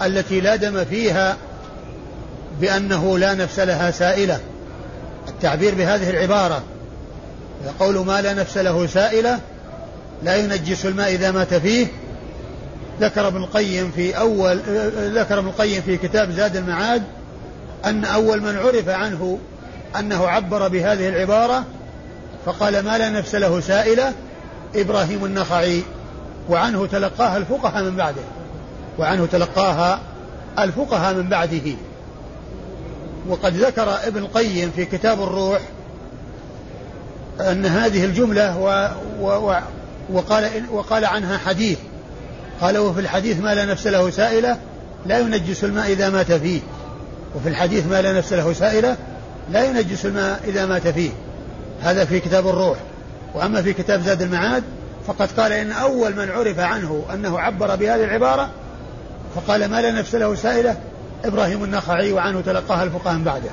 التي 0.03 0.41
لا 0.41 0.57
دم 0.57 0.85
فيها 0.85 1.37
بأنه 2.61 3.19
لا 3.19 3.35
نفس 3.35 3.59
لها 3.59 3.91
سائلة. 3.91 4.41
التعبير 5.29 5.75
بهذه 5.75 6.11
العبارة 6.11 6.63
يقول 7.65 8.07
ما 8.07 8.23
لا 8.23 8.35
نفس 8.35 8.59
له 8.59 8.87
سائلة 8.87 9.41
لا 10.23 10.37
ينجس 10.37 10.87
الماء 10.87 11.15
إذا 11.15 11.31
مات 11.31 11.55
فيه. 11.55 11.87
ذكر 13.01 13.27
ابن 13.27 13.37
القيم 13.37 13.91
في 13.91 14.19
أول 14.19 14.59
ذكر 14.97 15.39
ابن 15.39 15.49
القيم 15.49 15.83
في 15.83 15.97
كتاب 15.97 16.31
زاد 16.31 16.57
المعاد 16.57 17.03
أن 17.85 18.05
أول 18.05 18.41
من 18.41 18.57
عرف 18.57 18.89
عنه 18.89 19.39
أنه 19.99 20.29
عبر 20.29 20.69
بهذه 20.69 21.09
العبارة 21.09 21.65
فقال 22.47 22.85
ما 22.85 22.99
لا 22.99 23.11
نفس 23.11 23.35
له 23.35 23.61
سائلة 23.61 24.13
إبراهيم 24.75 25.25
النخعي. 25.25 25.83
وعنه 26.49 26.87
تلقاها 26.87 27.37
الفقهاء 27.37 27.83
من 27.83 27.97
بعده. 27.97 28.23
وعنه 28.99 29.27
تلقاها 29.27 30.01
الفقهاء 30.59 31.15
من 31.15 31.29
بعده. 31.29 31.73
وقد 33.29 33.57
ذكر 33.57 33.99
ابن 34.07 34.19
القيم 34.19 34.73
في 34.77 34.85
كتاب 34.85 35.23
الروح 35.23 35.61
أن 37.41 37.67
هذه 37.67 38.05
الجملة 38.05 38.59
و 38.59 38.89
و 39.21 39.55
وقال 40.13 40.65
وقال 40.73 41.05
عنها 41.05 41.39
حديث. 41.39 41.79
قال 42.61 42.79
وفي 42.79 43.01
الحديث 43.01 43.41
ما 43.41 43.55
لا 43.55 43.65
نفس 43.65 43.87
له 43.87 44.11
سائلة 44.11 44.59
لا 45.07 45.19
ينجس 45.19 45.65
الماء 45.65 45.93
إذا 45.93 46.11
مات 46.11 46.33
فيه. 46.33 46.61
وفي 47.37 47.49
الحديث 47.49 47.87
ما 47.87 48.03
لا 48.03 48.13
نفس 48.13 48.33
له 48.33 48.53
سائلة 48.53 48.97
لا 49.51 49.65
ينجس 49.65 50.07
الماء 50.07 50.41
إذا 50.45 50.67
مات 50.67 50.89
فيه. 50.89 51.11
هذا 51.85 52.05
في 52.05 52.21
كتاب 52.21 52.49
الروح. 52.49 52.79
وأما 53.35 53.63
في 53.63 53.73
كتاب 53.73 54.03
زاد 54.03 54.23
المعاد 54.23 54.65
فقد 55.07 55.29
قال 55.41 55.53
إن 55.53 55.73
أول 55.73 56.17
من 56.17 56.31
عرف 56.31 56.59
عنه 56.59 57.05
أنه 57.15 57.41
عبر 57.41 57.77
بهذه 57.77 58.05
العبارة 58.05 58.51
فقال 59.35 59.65
ما 59.71 59.81
لا 59.81 59.93
نفس 59.93 60.15
له 60.15 60.35
سائلة 60.35 60.77
إبراهيم 61.25 61.65
النخعي 61.65 62.13
وعنه 62.13 62.41
تلقاها 62.41 62.83
الفقهاء 62.83 63.15
من 63.15 63.25
بعده. 63.25 63.51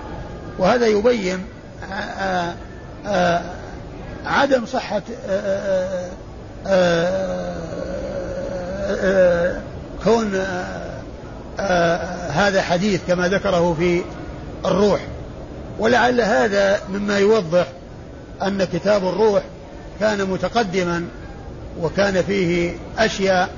وهذا 0.59 0.87
يبين 0.87 1.45
آآ 1.93 2.55
آآ 3.05 3.41
عدم 4.25 4.65
صحة 4.65 5.01
كون 10.03 10.35
هذا 12.29 12.61
حديث 12.61 13.01
كما 13.07 13.27
ذكره 13.27 13.75
في 13.79 14.01
الروح. 14.65 15.01
ولعل 15.79 16.21
هذا 16.21 16.79
مما 16.89 17.19
يوضح 17.19 17.67
أن 18.43 18.63
كتاب 18.63 19.07
الروح 19.07 19.43
كان 19.99 20.29
متقدما 20.29 21.05
وكان 21.81 22.23
فيه 22.23 22.73
أشياء 22.97 23.49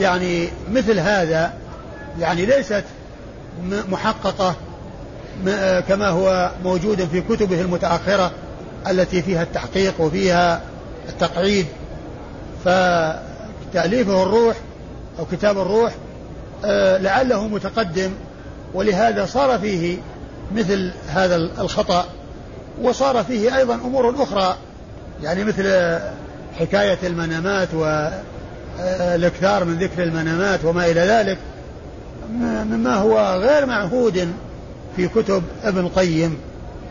يعني 0.00 0.48
مثل 0.72 0.98
هذا 0.98 1.52
يعني 2.20 2.46
ليست 2.46 2.84
محققة 3.88 4.54
كما 5.88 6.08
هو 6.08 6.50
موجود 6.64 7.04
في 7.04 7.20
كتبه 7.20 7.60
المتأخرة 7.60 8.32
التي 8.88 9.22
فيها 9.22 9.42
التحقيق 9.42 10.00
وفيها 10.00 10.62
التقعيد. 11.08 11.66
فتأليفه 12.64 14.22
الروح 14.22 14.56
أو 15.18 15.24
كتاب 15.32 15.58
الروح 15.58 15.92
آه، 16.64 16.98
لعله 16.98 17.48
متقدم 17.48 18.10
ولهذا 18.74 19.26
صار 19.26 19.58
فيه 19.58 19.98
مثل 20.54 20.92
هذا 21.08 21.36
الخطأ. 21.36 22.04
وصار 22.82 23.24
فيه 23.24 23.56
أيضا 23.56 23.74
أمور 23.74 24.22
أخرى 24.22 24.56
يعني 25.22 25.44
مثل 25.44 25.98
حكاية 26.58 26.98
المنامات 27.02 27.68
والإكثار 27.74 29.64
من 29.64 29.78
ذكر 29.78 30.02
المنامات 30.02 30.64
وما 30.64 30.86
إلى 30.86 31.00
ذلك. 31.00 31.38
مما 32.40 32.94
هو 32.94 33.38
غير 33.40 33.66
معهود 33.66 34.32
في 34.96 35.08
كتب 35.08 35.42
ابن 35.64 35.78
القيم. 35.78 36.36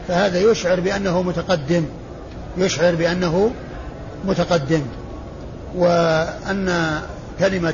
فهذا 0.08 0.40
يشعر 0.40 0.80
بأنه 0.80 1.22
متقدم 1.22 1.86
يشعر 2.58 2.96
بأنه 2.96 3.52
متقدم. 4.26 4.82
وأن 5.76 7.00
كلمة 7.40 7.74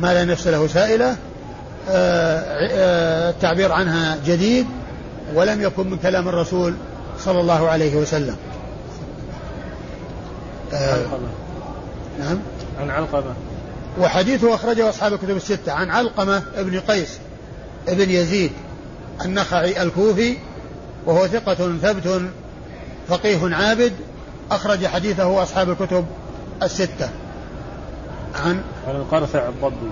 ما 0.00 0.14
لا 0.14 0.24
نفس 0.24 0.46
له 0.46 0.66
سائلة 0.66 1.16
آه، 1.90 2.38
آه، 2.40 3.30
التعبير 3.30 3.72
عنها 3.72 4.18
جديد 4.26 4.66
ولم 5.34 5.62
يكن 5.62 5.90
من 5.90 5.96
كلام 5.96 6.28
الرسول 6.28 6.74
صلى 7.24 7.40
الله 7.40 7.68
عليه 7.68 7.96
وسلم. 7.96 8.36
آه 10.72 11.06
نعم. 12.18 12.38
عن 12.80 12.90
علقمة. 12.90 13.34
وحديثه 14.00 14.54
أخرجه 14.54 14.88
أصحاب 14.88 15.12
الكتب 15.12 15.36
الستة. 15.36 15.72
عن 15.72 15.90
علقمة 15.90 16.42
ابن 16.56 16.80
قيس 16.80 17.18
ابن 17.88 18.10
يزيد 18.10 18.52
النخعي 19.24 19.82
الكوفي 19.82 20.36
وهو 21.06 21.26
ثقة 21.26 21.78
ثبت 21.82 22.22
فقيه 23.08 23.54
عابد 23.54 23.92
أخرج 24.50 24.86
حديثه 24.86 25.42
أصحاب 25.42 25.70
الكتب 25.70 26.04
الستة. 26.62 27.10
عن 28.34 28.62
عن 28.88 28.96
القرثع 28.96 29.48
الضبي. 29.48 29.90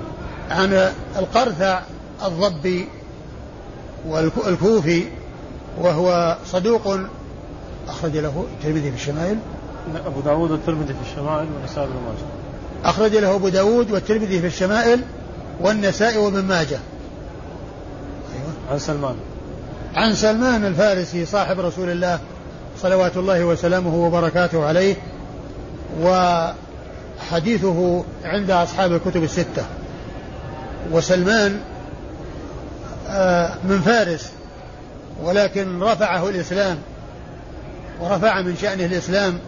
عن 0.51 0.93
القرثع 1.19 1.81
الضبي 2.25 2.89
والكوفي 4.09 5.05
وهو 5.81 6.37
صدوق 6.47 6.99
أخرج 7.88 8.16
له 8.16 8.46
الترمذي 8.55 8.90
في 8.90 8.96
الشمائل. 8.96 9.38
أبو 10.07 10.20
داود 10.20 10.51
والترمذي 10.51 10.94
في 10.94 11.11
الشمائل 11.11 11.46
والنسائي 11.55 11.87
بن 11.87 11.94
ماجه. 11.94 12.27
أخرج 12.85 13.16
له 13.16 13.35
أبو 13.35 13.49
داود 13.49 13.90
والترمذي 13.90 14.40
في 14.40 14.46
الشمائل 14.46 15.01
والنسائي 15.61 16.18
وابن 16.18 16.44
ماجه. 16.44 16.79
أيوة. 18.35 18.53
عن 18.70 18.79
سلمان. 18.79 19.16
عن 19.94 20.14
سلمان 20.14 20.64
الفارسي 20.64 21.27
صاحب 21.27 21.61
رسول 21.61 21.90
الله 21.90 22.18
صلوات 22.83 23.16
الله 23.16 23.44
وسلامه 23.44 23.94
وبركاته 23.94 24.64
عليه 24.64 24.96
وحديثه 27.20 28.05
عند 28.25 28.51
أصحاب 28.51 28.92
الكتب 28.92 29.22
الستة. 29.22 29.64
وسلمان 30.92 31.61
آه، 33.09 33.55
من 33.64 33.81
فارس 33.81 34.33
ولكن 35.22 35.83
رفعه 35.83 36.29
الإسلام 36.29 36.79
ورفع 38.01 38.41
من 38.43 38.57
شأنه 38.57 38.85
الإسلام 38.85 39.39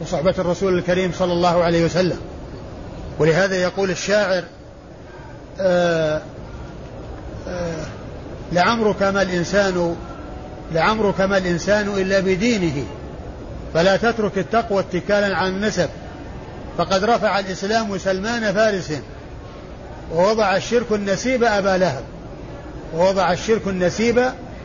وصحبة 0.00 0.34
الرسول 0.38 0.78
الكريم 0.78 1.12
صلى 1.18 1.32
الله 1.32 1.64
عليه 1.64 1.84
وسلم. 1.84 2.18
ولهذا 3.18 3.56
يقول 3.56 3.90
الشاعر 3.90 4.42
آآ 5.60 6.22
آآ 7.48 7.84
لعمرك 8.52 9.02
ما 9.02 9.22
الإنسان 9.22 9.96
لعمرك 10.72 11.20
ما 11.20 11.36
الإنسان 11.38 11.88
إلا 11.88 12.20
بدينه 12.20 12.84
فلا 13.74 13.96
تترك 13.96 14.38
التقوى 14.38 14.80
اتكالا 14.80 15.36
على 15.36 15.48
النسب. 15.48 15.88
فقد 16.78 17.04
رفع 17.04 17.38
الإسلام 17.38 17.98
سلمان 17.98 18.52
فارس 18.52 18.92
ووضع 20.14 20.56
الشرك 20.56 20.92
النسيب 20.92 21.44
أبا 21.44 21.76
لهب. 21.76 22.02
ووضع 22.94 23.32
الشرك 23.32 23.62
النسيب 23.66 24.18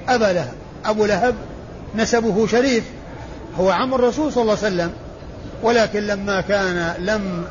أبا 0.07 0.33
لهب. 0.33 0.53
أبو 0.85 1.05
لهب 1.05 1.35
نسبه 1.95 2.47
شريف. 2.47 2.83
هو 3.59 3.69
عم 3.69 3.93
الرسول 3.93 4.33
صلى 4.33 4.41
الله 4.41 4.57
عليه 4.63 4.67
وسلم 4.67 4.91
ولكن 5.63 6.07
لما 6.07 6.41
كان 6.41 6.93
لم 6.99 7.43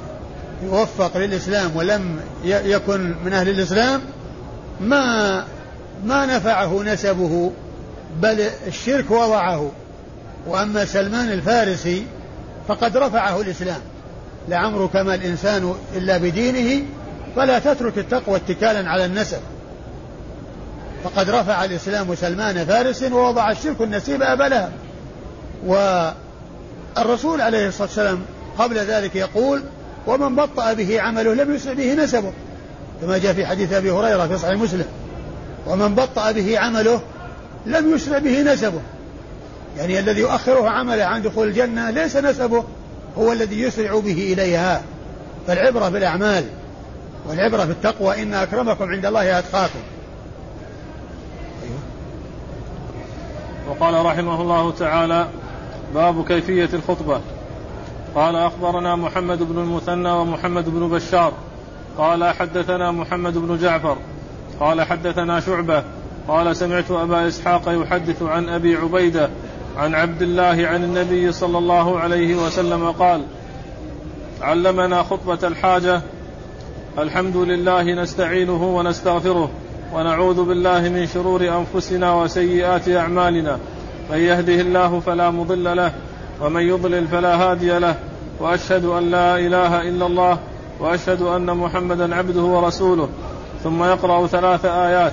يوفق 0.62 1.16
للإسلام 1.16 1.77
ولم 1.77 2.21
يكن 2.45 3.14
من 3.25 3.33
أهل 3.33 3.49
الإسلام 3.49 4.01
ما 4.81 5.45
ما 6.05 6.27
نفعه 6.27 6.83
نسبه 6.83 7.53
بل 8.21 8.40
الشرك 8.66 9.11
وضعه. 9.11 9.71
وأما 10.47 10.85
سلمان 10.85 11.33
الفارسي 11.33 12.07
فقد 12.69 12.97
رفعه 12.97 13.40
الإسلام. 13.40 13.81
لعمرك 14.49 14.97
ما 14.97 15.14
الإنسان 15.14 15.75
إلا 15.97 16.19
بدينه 16.19 16.85
فلا 17.37 17.59
تترك 17.59 17.99
التقوى 17.99 18.37
اتكالا 18.37 18.90
على 18.90 19.05
النسب. 19.05 19.40
فقد 21.05 21.31
رفع 21.31 21.64
الإسلام 21.64 22.14
سلمان 22.14 22.64
فارس 22.64 23.03
ووضع 23.03 23.51
الشرك 23.51 23.81
النسيب 23.81 24.23
أبا 24.23 24.45
لهب. 24.45 24.73
والرسول 25.64 27.40
عليه 27.40 27.69
الصلاة 27.69 27.88
والسلام 27.88 28.23
قبل 28.59 28.77
ذلك 28.79 29.16
يقول 29.16 29.62
ومن 30.07 30.37
بطأ 30.37 30.73
به 30.73 31.01
عمله 31.01 31.35
لم 31.35 31.55
يسرع 31.55 31.73
به 31.73 31.95
نسبه 31.95 32.33
كما 33.01 33.19
جاء 33.19 33.33
في 33.33 33.47
حديث 33.47 33.73
أبي 33.73 33.90
هريرة 33.90 34.27
في 34.27 34.38
صحيح 34.38 34.61
مسلم. 34.61 34.87
ومن 35.66 35.95
بطأ 35.95 36.33
به 36.33 36.59
عمله 36.59 37.01
لم 37.66 37.95
يسرع 37.95 38.19
به 38.19 38.42
نسبه 38.42 38.81
يعني 39.79 39.99
الذي 39.99 40.21
يؤخره 40.21 40.69
عمله 40.69 41.05
عن 41.05 41.23
دخول 41.23 41.49
الجنة 41.49 41.90
ليس 41.90 42.16
نسبه 42.16 42.64
هو 43.19 43.33
الذي 43.33 43.61
يسرع 43.61 43.99
به 43.99 44.33
إليها. 44.33 44.83
فالعبرة 45.47 45.88
بالأعمال 45.88 46.45
والعبرة 47.29 47.64
بالتقوى 47.64 48.23
إن 48.23 48.35
أكرمكم 48.35 48.90
عند 48.90 49.07
الله 49.07 49.38
أتقاكم. 49.38 49.79
وقال 53.69 54.07
رحمه 54.07 54.40
الله 54.40 54.73
تعالى 54.73 55.27
باب 55.94 56.25
كيفية 56.25 56.68
الخطبة. 56.72 57.20
قال 58.14 58.37
أخبرنا 58.37 58.96
محمد 58.96 59.42
بن 59.42 59.59
المثنى 59.59 60.11
ومحمد 60.11 60.68
بن 60.68 60.88
بشار. 60.88 61.33
قال 61.99 62.25
حدثنا 62.25 62.90
محمد 62.90 63.38
بن 63.38 63.59
جعفر. 63.59 63.96
قال 64.61 64.83
حدثنا 64.83 65.40
شعبة. 65.40 65.85
قال 66.29 66.57
سمعت 66.57 66.90
أبا 66.90 67.29
إسحاق 67.29 67.62
يحدث 67.68 68.22
عن 68.22 68.49
أبي 68.49 68.77
عبيدة 68.77 69.31
عن 69.77 69.94
عبد 69.94 70.22
الله 70.22 70.66
عن 70.66 70.85
النبي 70.85 71.33
صلى 71.33 71.59
الله 71.59 71.99
عليه 71.99 72.35
وسلم 72.35 72.90
قال 72.90 73.22
علمنا 74.42 75.03
خطبة 75.03 75.49
الحاجة. 75.49 76.01
الحمد 76.99 77.37
لله 77.37 77.83
نستعينه 77.83 78.77
ونستغفره 78.77 79.51
ونعوذ 79.94 80.44
بالله 80.44 80.81
من 80.81 81.07
شرور 81.07 81.49
أنفسنا 81.49 82.14
وسيئات 82.14 82.88
أعمالنا. 82.88 83.59
من 84.11 84.19
يهده 84.19 84.61
الله 84.61 85.01
فلا 85.01 85.31
مضل 85.31 85.77
له 85.77 85.92
ومن 86.42 86.62
يضلل 86.62 87.07
فلا 87.07 87.35
هادي 87.37 87.79
له 87.79 87.95
وأشهد 88.40 88.85
أن 88.85 89.11
لا 89.11 89.38
إله 89.38 89.83
إلا 89.88 90.07
الله 90.07 90.38
وأشهد 90.81 91.23
أن 91.23 91.57
محمدا 91.57 92.14
عبده 92.14 92.42
ورسوله. 92.42 93.09
ثم 93.64 93.85
يقرأ 93.85 94.27
ثلاث 94.27 94.64
آيات. 94.64 95.12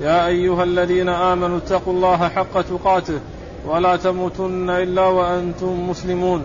يا 0.00 0.26
أيها 0.26 0.64
الذين 0.64 1.08
آمنوا 1.08 1.56
اتقوا 1.58 1.92
الله 1.92 2.28
حق 2.28 2.60
تقاته 2.60 3.20
ولا 3.66 3.96
تموتن 3.96 4.70
إلا 4.70 5.02
وأنتم 5.02 5.90
مسلمون. 5.90 6.42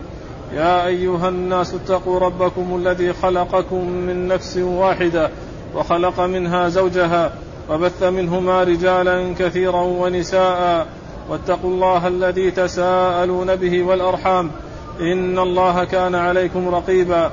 يا 0.54 0.86
أيها 0.86 1.30
الناس 1.30 1.74
اتقوا 1.74 2.20
ربكم 2.20 2.76
الذي 2.76 3.14
خلقكم 3.14 3.90
من 3.90 4.28
نفس 4.28 4.58
واحدة 4.58 5.30
وخلق 5.76 6.20
منها 6.20 6.70
زوجها 6.70 7.32
وبث 7.70 8.04
منهما 8.04 8.64
رجالا 8.64 9.34
كثيرا 9.40 9.82
ونساء. 9.82 10.88
واتقوا 11.30 11.70
الله 11.70 12.08
الذي 12.08 12.52
تساءلون 12.52 13.56
به 13.56 13.84
والأرحام. 13.84 14.52
إن 15.00 15.40
الله 15.40 15.84
كان 15.84 16.16
عليكم 16.16 16.76
رقيبا. 16.76 17.32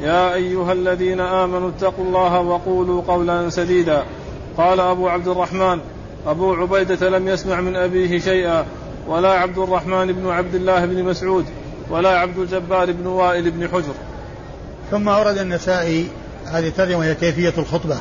يا 0.00 0.34
أيها 0.34 0.72
الذين 0.72 1.20
آمنوا 1.20 1.70
اتقوا 1.70 2.04
الله 2.04 2.40
وقولوا 2.40 3.02
قولا 3.08 3.50
سديدا. 3.50 4.02
قال 4.56 4.80
أبو 4.80 5.08
عبد 5.08 5.28
الرحمن 5.28 5.80
أبو 6.26 6.54
عبيدة 6.54 7.08
لم 7.08 7.28
يسمع 7.28 7.60
من 7.60 7.76
أبيه 7.76 8.18
شيئا. 8.18 8.66
ولا 9.08 9.32
عبد 9.32 9.58
الرحمن 9.58 10.12
بن 10.12 10.30
عبد 10.30 10.54
الله 10.54 10.84
بن 10.84 11.04
مسعود 11.04 11.44
ولا 11.90 12.18
عبد 12.18 12.38
الجبار 12.38 12.92
بن 12.92 13.06
وائل 13.06 13.50
بن 13.50 13.68
حجر. 13.68 13.94
ثم 14.90 15.08
ورد 15.08 15.38
النسائي 15.38 16.08
هذه 16.46 16.68
الترجمة 16.68 17.04
هي 17.04 17.14
كيفية 17.14 17.54
الخطبة. 17.58 17.98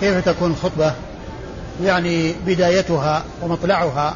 كيف 0.00 0.24
تكون 0.28 0.50
الخطبة؟ 0.50 0.92
يعني 1.82 2.34
بدايتها 2.46 3.24
ومطلعها 3.42 4.14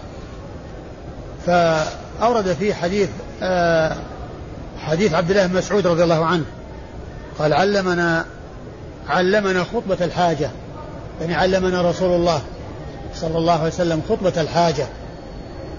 فأورد 1.47 2.53
فيه 2.53 2.75
حديث 2.75 3.09
آه 3.43 3.97
حديث 4.79 5.15
عبد 5.15 5.31
الله 5.31 5.47
بن 5.47 5.57
مسعود 5.57 5.87
رضي 5.87 6.03
الله 6.03 6.25
عنه. 6.25 6.45
قال 7.39 7.53
علمنا 7.53 8.25
علمنا 9.09 9.65
خطبة 9.65 10.05
الحاجة. 10.05 10.51
يعني 11.21 11.35
علمنا 11.35 11.83
رسول 11.91 12.17
الله 12.17 12.43
صلى 13.15 13.39
الله 13.39 13.53
عليه 13.53 13.67
وسلم 13.67 14.03
خطبة 14.09 14.41
الحاجة. 14.41 14.87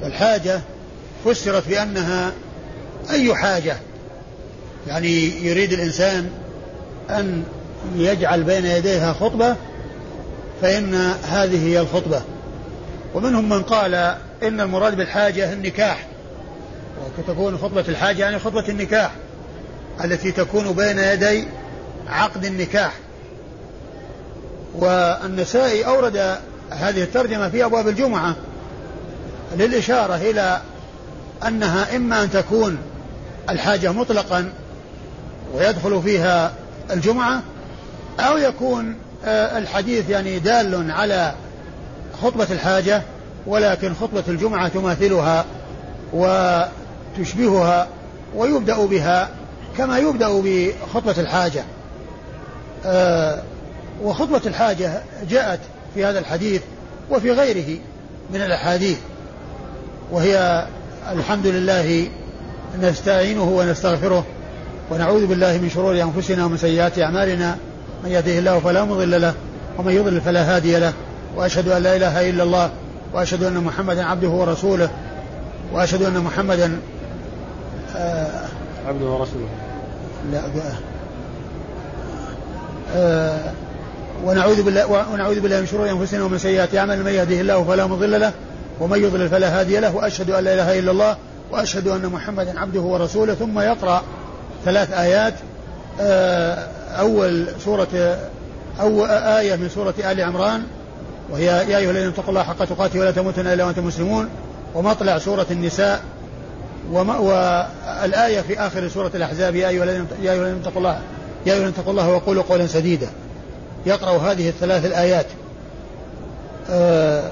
والحاجة 0.04 0.62
فسرت 1.26 1.68
بأنها 1.68 2.32
أي 3.10 3.36
حاجة. 3.36 3.78
يعني 4.88 5.10
يريد 5.46 5.74
الإنسان 5.74 6.30
أن 7.10 7.44
يجعل 7.96 8.44
بين 8.44 8.66
يديها 8.66 9.14
خطبة 9.14 9.56
فإن 10.62 10.96
هذه 11.24 11.68
هي 11.68 11.80
الخطبة. 11.80 12.22
ومنهم 13.14 13.50
من 13.50 13.64
قال 13.64 14.18
إن 14.44 14.62
المراد 14.62 14.96
بالحاجة 14.96 15.54
النكاح. 15.54 16.08
وتكون 17.18 17.58
خطبة 17.58 17.86
الحاجة 17.88 18.22
يعني 18.22 18.40
خطبة 18.40 18.68
النكاح 18.70 19.12
التي 20.04 20.32
تكون 20.32 20.72
بين 20.72 21.00
يدي 21.00 21.48
عقد 22.08 22.46
النكاح. 22.46 22.94
والنسائي 24.76 25.86
أورد 25.86 26.38
هذه 26.70 27.04
الترجمة 27.04 27.50
في 27.50 27.66
أبواب 27.66 27.88
الجمعة 27.88 28.36
للإشارة 29.58 30.16
إلى 30.16 30.62
أنها 31.48 31.96
إما 31.96 32.24
أن 32.24 32.32
تكون 32.32 32.78
الحاجة 33.50 33.92
مطلقا 33.92 34.54
ويدخل 35.54 36.02
فيها 36.02 36.54
الجمعة 36.92 37.42
أو 38.20 38.38
يكون 38.38 38.96
آه، 39.26 39.58
الحديث 39.58 40.10
يعني 40.10 40.40
دال 40.40 40.92
على 40.92 41.34
خطبة 42.22 42.48
الحاجة 42.52 43.02
ولكن 43.48 43.94
خطبة 43.94 44.24
الجمعة 44.28 44.68
تماثلها 44.68 45.46
وتشبهها 46.14 47.88
ويبدأ 48.36 48.86
بها 48.86 49.30
كما 49.78 49.98
يبدأ 49.98 50.42
بخطبة 50.44 51.16
الحاجة. 51.18 51.64
آه، 52.86 53.42
وخطبة 54.04 54.42
الحاجة 54.46 55.02
جاءت 55.30 55.60
في 55.94 56.06
هذا 56.06 56.20
الحديث 56.20 56.62
وفي 57.12 57.32
غيره 57.32 57.80
من 58.34 58.42
الأحاديث 58.42 58.98
وهي 60.12 60.66
الحمد 61.12 61.48
لله 61.48 62.08
نستعينه 62.82 63.44
ونستغفره 63.44 64.26
ونعوذ 64.92 65.26
بالله 65.26 65.58
من 65.58 65.70
شرور 65.70 66.02
أنفسنا 66.02 66.46
ومن 66.46 66.58
سيئات 66.58 67.00
أعمالنا. 67.00 67.58
من 68.04 68.12
يهده 68.12 68.40
الله 68.40 68.60
فلا 68.60 68.84
مضل 68.84 69.22
له 69.22 69.34
ومن 69.78 69.94
يضلل 69.94 70.22
فلا 70.22 70.56
هادي 70.56 70.80
له 70.80 70.94
وأشهد 71.36 71.68
أن 71.68 71.84
لا 71.84 71.96
إله 71.96 72.30
إلا 72.30 72.44
الله 72.44 72.70
وأشهد 73.16 73.44
أن 73.44 73.54
محمدا 73.54 74.06
عبده 74.06 74.28
ورسوله 74.28 74.90
وأشهد 75.74 76.02
أن 76.02 76.18
محمدا 76.18 76.80
آه 77.96 78.48
عبده 78.88 79.06
ورسوله. 79.06 79.48
لا 80.32 80.42
آه 82.96 83.40
ونعوذ 84.26 84.64
بالله 84.64 85.12
ونعوذ 85.14 85.40
بالله 85.40 85.60
من 85.60 85.66
شرور 85.68 85.90
أنفسنا 85.90 86.24
ومن 86.24 86.38
سيئات 86.38 86.76
أعمالنا 86.76 87.04
من 87.04 87.12
يهده 87.12 87.42
الله 87.42 87.64
فلا 87.64 87.88
مضل 87.88 88.22
له 88.22 88.32
ومن 88.80 89.04
يضلل 89.04 89.30
فلا 89.30 89.60
هادي 89.60 89.80
له 89.80 89.96
وأشهد 89.96 90.30
أن 90.30 90.44
لا 90.44 90.54
إله 90.54 90.80
إلا 90.80 90.92
الله 90.92 91.18
وأشهد 91.52 91.88
أن 91.88 92.06
محمدا 92.06 92.60
عبده 92.60 92.82
ورسوله. 92.82 93.34
ثم 93.34 93.60
يقرأ 93.60 94.04
ثلاث 94.66 94.94
آيات 94.94 95.34
آه، 96.02 96.68
أول 97.00 97.48
سورة 97.66 98.18
أول 98.80 99.10
آية 99.10 99.56
من 99.56 99.70
سورة 99.70 99.94
آل 100.12 100.22
عمران 100.22 100.64
وهي 101.30 101.46
يا 101.46 101.78
أيها 101.78 101.92
الذين 101.92 102.08
اتقوا 102.08 102.30
الله 102.30 102.44
حق 102.44 102.66
تقاته 102.66 103.00
ولا 103.00 103.12
تموتن 103.12 103.48
إلا 103.48 103.66
وأنتم 103.66 103.86
مسلمون 103.86 104.30
ومطلع 104.76 105.18
سورة 105.18 105.46
النساء 105.52 106.02
والآية 106.92 108.42
في 108.42 108.60
آخر 108.60 108.88
سورة 108.88 109.12
الأحزاب 109.16 109.56
يا 109.56 109.70
أيها 109.70 109.84
الذين 109.84 110.08
اتقوا 110.62 110.78
الله 110.78 111.00
يا 111.46 111.54
أيها 111.54 111.62
الذين 111.62 111.74
اتقوا 111.74 111.92
الله 111.92 112.10
وقولوا 112.10 112.44
قولا 112.50 112.68
سديدا. 112.68 113.10
يقرأ 113.86 114.32
هذه 114.32 114.50
الثلاث 114.50 114.86
الآيات. 114.86 115.26
آه، 116.70 117.32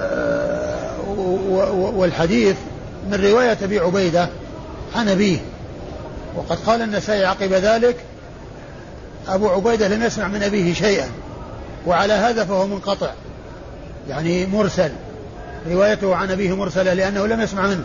آه، 0.00 1.00
والحديث 1.94 2.56
من 3.10 3.24
رواية 3.24 3.58
أبي 3.62 3.78
عبيدة 3.78 4.28
عن 4.94 5.08
أبيه. 5.08 5.38
وقد 6.36 6.58
قال 6.66 6.82
النسائي 6.82 7.24
عقب 7.24 7.52
ذلك 7.52 7.96
أبو 9.28 9.48
عبيدة 9.48 9.88
لم 9.88 10.02
يسمع 10.02 10.28
من 10.28 10.42
أبيه 10.42 10.74
شيئا. 10.74 11.08
وعلى 11.86 12.12
هذا 12.12 12.44
فهو 12.44 12.66
منقطع. 12.66 13.10
يعني 14.08 14.46
مرسل. 14.46 14.90
روايته 15.70 16.16
عن 16.16 16.30
أبيه 16.30 16.56
مرسلة 16.56 16.92
لأنه 16.92 17.26
لم 17.26 17.40
يسمع 17.40 17.66
منه. 17.66 17.84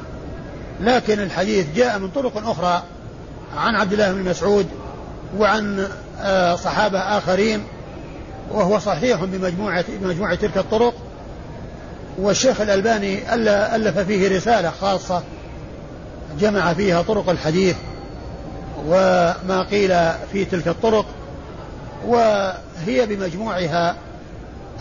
لكن 0.81 1.19
الحديث 1.19 1.65
جاء 1.75 1.99
من 1.99 2.09
طرق 2.09 2.49
أخرى. 2.49 2.83
عن 3.57 3.75
عبد 3.75 3.93
الله 3.93 4.11
بن 4.11 4.29
مسعود 4.29 4.65
وعن 5.37 5.87
آه، 6.21 6.55
صحابة 6.55 6.99
آخرين. 6.99 7.63
وهو 8.51 8.79
صحيح 8.79 9.23
بمجموعة 9.23 9.85
بمجموعة 10.01 10.35
تلك 10.35 10.57
الطرق. 10.57 10.93
والشيخ 12.17 12.61
الألباني 12.61 13.33
ألف 13.75 13.99
فيه 13.99 14.37
رسالة 14.37 14.69
خاصة. 14.69 15.23
جمع 16.39 16.73
فيها 16.73 17.01
طرق 17.01 17.29
الحديث. 17.29 17.75
وما 18.87 19.67
قيل 19.71 19.89
في 20.31 20.45
تلك 20.45 20.67
الطرق. 20.67 21.05
وهي 22.07 23.05
بمجموعها 23.05 23.95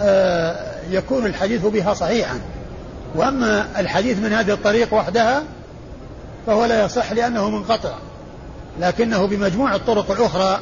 آه، 0.01 0.75
يكون 0.91 1.27
الحديث 1.27 1.67
بها 1.67 1.95
صحيحا. 1.95 2.41
وأما 3.15 3.67
الحديث 3.79 4.19
من 4.19 4.33
هذه 4.33 4.53
الطريق 4.53 4.95
وحدها 4.95 5.43
فهو 6.47 6.65
لا 6.65 6.85
يصح 6.85 7.13
لأنه 7.13 7.51
منقطع. 7.51 7.95
لكنه 8.81 9.27
بمجموع 9.27 9.75
الطرق 9.75 10.11
الأخرى 10.11 10.61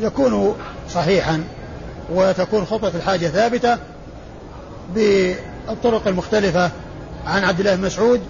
يكون 0.00 0.56
صحيحا 0.90 1.44
وتكون 2.10 2.64
خطوة 2.64 2.92
الحاجة 2.94 3.26
ثابتة 3.26 3.78
بالطرق 4.94 6.08
المختلفة 6.08 6.70
عن 7.26 7.44
عبد 7.44 7.60
الله 7.60 7.74
بن 7.74 7.82
مسعود 7.82 8.20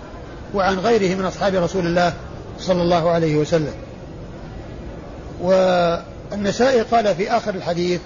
وعن 0.54 0.78
غيره 0.78 1.14
من 1.14 1.24
أصحاب 1.24 1.54
رسول 1.54 1.86
الله 1.86 2.12
صلى 2.58 2.82
الله 2.82 3.10
عليه 3.10 3.36
وسلم. 3.36 3.74
والنسائي 6.34 6.80
قال 6.80 7.14
في 7.14 7.30
آخر 7.30 7.54
الحديث 7.54 8.00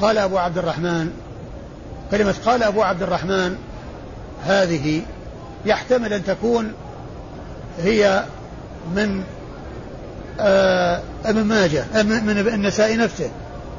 قال 0.00 0.18
أبو 0.18 0.38
عبد 0.38 0.58
الرحمن 0.58 1.10
كلمة 2.10 2.34
قال 2.44 2.62
أبو 2.62 2.82
عبد 2.82 3.02
الرحمن 3.02 3.56
هذه 4.44 5.02
يحتمل 5.64 6.12
أن 6.12 6.24
تكون 6.24 6.72
هي 7.78 8.24
من 8.94 9.22
آه 10.40 11.02
ابن 11.24 11.44
ماجه 11.44 11.84
من 12.02 12.38
النسائي 12.54 12.96
نفسه 12.96 13.30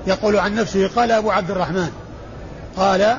يقول 0.08 0.38
عن 0.38 0.56
نفسه 0.56 0.88
قال 0.88 1.12
أبو 1.12 1.32
عبد 1.32 1.52
الرحمن 1.52 1.90
قال 2.78 3.18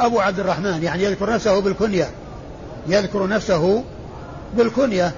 أبو 0.00 0.20
عبد 0.20 0.40
الرحمن 0.40 0.82
يعني 0.82 1.02
يذكر 1.02 1.30
نفسه 1.30 1.60
بالكنية 1.60 2.10
يذكر 2.86 3.26
نفسه 3.26 3.84
بالكنية 4.56 5.12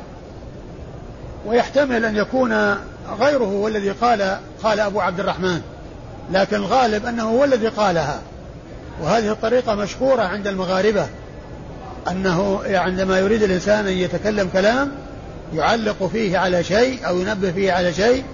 ويحتمل 1.47 2.05
أن 2.05 2.17
يكون 2.17 2.77
غيره 3.21 3.45
هو 3.45 3.69
الذي 3.69 3.91
قال 3.91 4.39
قال 4.63 4.81
أبو 4.81 5.01
عبد 5.01 5.21
الرحمن. 5.21 5.61
لكن 6.33 6.57
الغالب 6.57 7.07
أنه 7.07 7.23
هو 7.23 7.45
الذي 7.45 7.69
قالها. 7.69 8.21
وهذه 9.03 9.33
الطريقة 9.33 9.75
مشهورة 9.75 10.23
عند 10.23 10.47
المغاربة. 10.47 11.07
أنه 12.11 12.61
عندما 12.67 13.19
يريد 13.19 13.43
الإنسان 13.43 13.87
أن 13.87 13.93
يتكلم 13.93 14.49
كلام 14.53 14.93
يعلق 15.55 16.07
فيه 16.07 16.39
على 16.39 16.65
شيء 16.65 17.09
أو 17.09 17.19
ينبه 17.19 17.53
فيه 17.53 17.73
على 17.73 17.93
شيء 17.93 18.25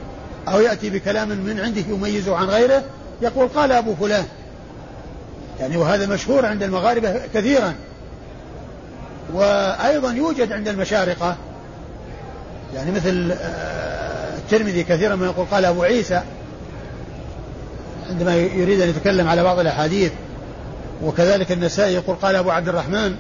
أو 0.49 0.61
يأتي 0.61 0.91
بكلام 0.91 1.29
من 1.29 1.61
عنده 1.61 1.81
يميزه 1.89 2.37
عن 2.37 2.47
غيره 2.47 2.83
يقول 3.23 3.49
قال 3.49 3.73
أبو 3.73 3.95
فلان. 3.95 4.25
يعني 5.61 5.77
وهذا 5.77 6.07
مشهور 6.07 6.47
عند 6.47 6.63
المغاربة 6.63 7.21
كثيرا. 7.35 7.75
وأيضا 9.33 10.13
يوجد 10.13 10.53
عند 10.53 10.69
المشارقة. 10.69 11.37
يعني 12.75 12.91
مثل 12.91 13.33
آه، 13.43 13.88
الترمذي 14.53 14.85
كثيرا 14.85 15.17
ما 15.17 15.27
يقول 15.27 15.47
قال 15.51 15.65
أبو 15.65 15.83
عيسى 15.83 16.23
عندما 18.11 18.37
يريد 18.37 18.81
أن 18.81 18.89
يتكلم 18.89 19.29
على 19.29 19.43
بعض 19.43 19.59
الأحاديث 19.59 20.13
وكذلك 21.03 21.53
النسائي 21.53 21.95
يقول 21.95 22.17
قال 22.17 22.37
أبو 22.37 22.51
عبد 22.51 22.69
الرحمن 22.69 23.15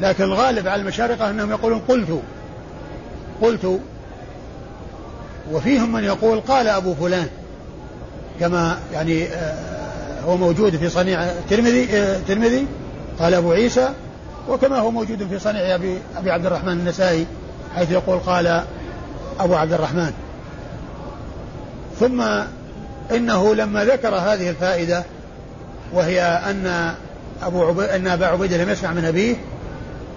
لكن 0.00 0.24
الغالب 0.24 0.68
على 0.68 0.82
المشارقة 0.82 1.30
أنهم 1.30 1.50
يقولون 1.50 1.78
قلت 1.88 2.20
قلت 3.42 3.80
وفيهم 5.52 5.92
من 5.92 6.04
يقول 6.04 6.40
قال 6.40 6.68
أبو 6.68 6.94
فلان 6.94 7.26
كما 8.40 8.78
يعني 8.92 9.24
آه، 9.24 10.20
هو 10.24 10.36
موجود 10.36 10.76
في 10.76 10.88
صنيع 10.88 11.24
الترمذي 11.24 11.96
آه، 11.96 12.16
الترمذي 12.16 12.66
قال 13.18 13.34
أبو 13.34 13.52
عيسى 13.52 13.88
وكما 14.48 14.78
هو 14.78 14.90
موجود 14.90 15.28
في 15.28 15.38
صنيع 15.38 15.74
أبي, 15.74 15.98
أبي 16.16 16.30
عبد 16.30 16.46
الرحمن 16.46 16.72
النسائي 16.72 17.26
حيث 17.76 17.90
يقول 17.90 18.18
قال 18.18 18.64
أبو 19.40 19.54
عبد 19.54 19.72
الرحمن. 19.72 20.12
ثم 22.00 22.22
إنه 23.10 23.54
لما 23.54 23.84
ذكر 23.84 24.14
هذه 24.14 24.50
الفائدة 24.50 25.04
وهي 25.92 26.22
أن 26.22 26.94
أبو 27.42 27.64
عبي... 27.64 27.84
أن 27.84 28.08
أبا 28.08 28.26
عبيدة 28.26 28.64
لم 28.64 28.70
يسمع 28.70 28.92
من 28.92 29.04
أبيه 29.04 29.36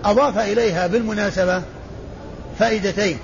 أضاف 0.05 0.39
إليها 0.39 0.88
بالمناسبة 0.88 1.61
فائدتين 2.59 3.17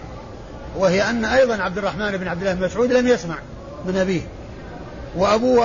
وهي 0.77 1.09
أن 1.09 1.25
أيضا 1.25 1.55
عبد 1.55 1.77
الرحمن 1.77 2.17
بن 2.17 2.27
عبد 2.27 2.41
الله 2.41 2.53
بن 2.53 2.65
مسعود 2.65 2.91
لم 2.91 3.07
يسمع 3.07 3.35
من 3.85 3.97
أبيه 3.97 4.21
وأبو 5.15 5.55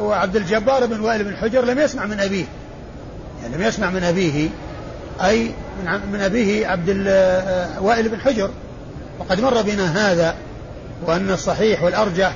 وعبد 0.00 0.36
الجبار 0.36 0.86
بن 0.86 1.00
وائل 1.00 1.24
بن 1.24 1.36
حجر 1.36 1.64
لم 1.64 1.78
يسمع 1.78 2.06
من 2.06 2.20
أبيه. 2.20 2.44
يعني 3.42 3.56
لم 3.56 3.62
يسمع 3.62 3.90
من 3.90 4.04
أبيه 4.04 4.48
أي 5.24 5.50
من 6.12 6.20
أبيه 6.20 6.66
عبد 6.66 7.04
آه، 7.08 7.82
وائل 7.82 8.08
بن 8.08 8.20
حجر. 8.20 8.50
وقد 9.18 9.40
مر 9.40 9.62
بنا 9.62 10.12
هذا 10.12 10.34
وأن 11.06 11.30
الصحيح 11.30 11.82
والأرجح 11.82 12.32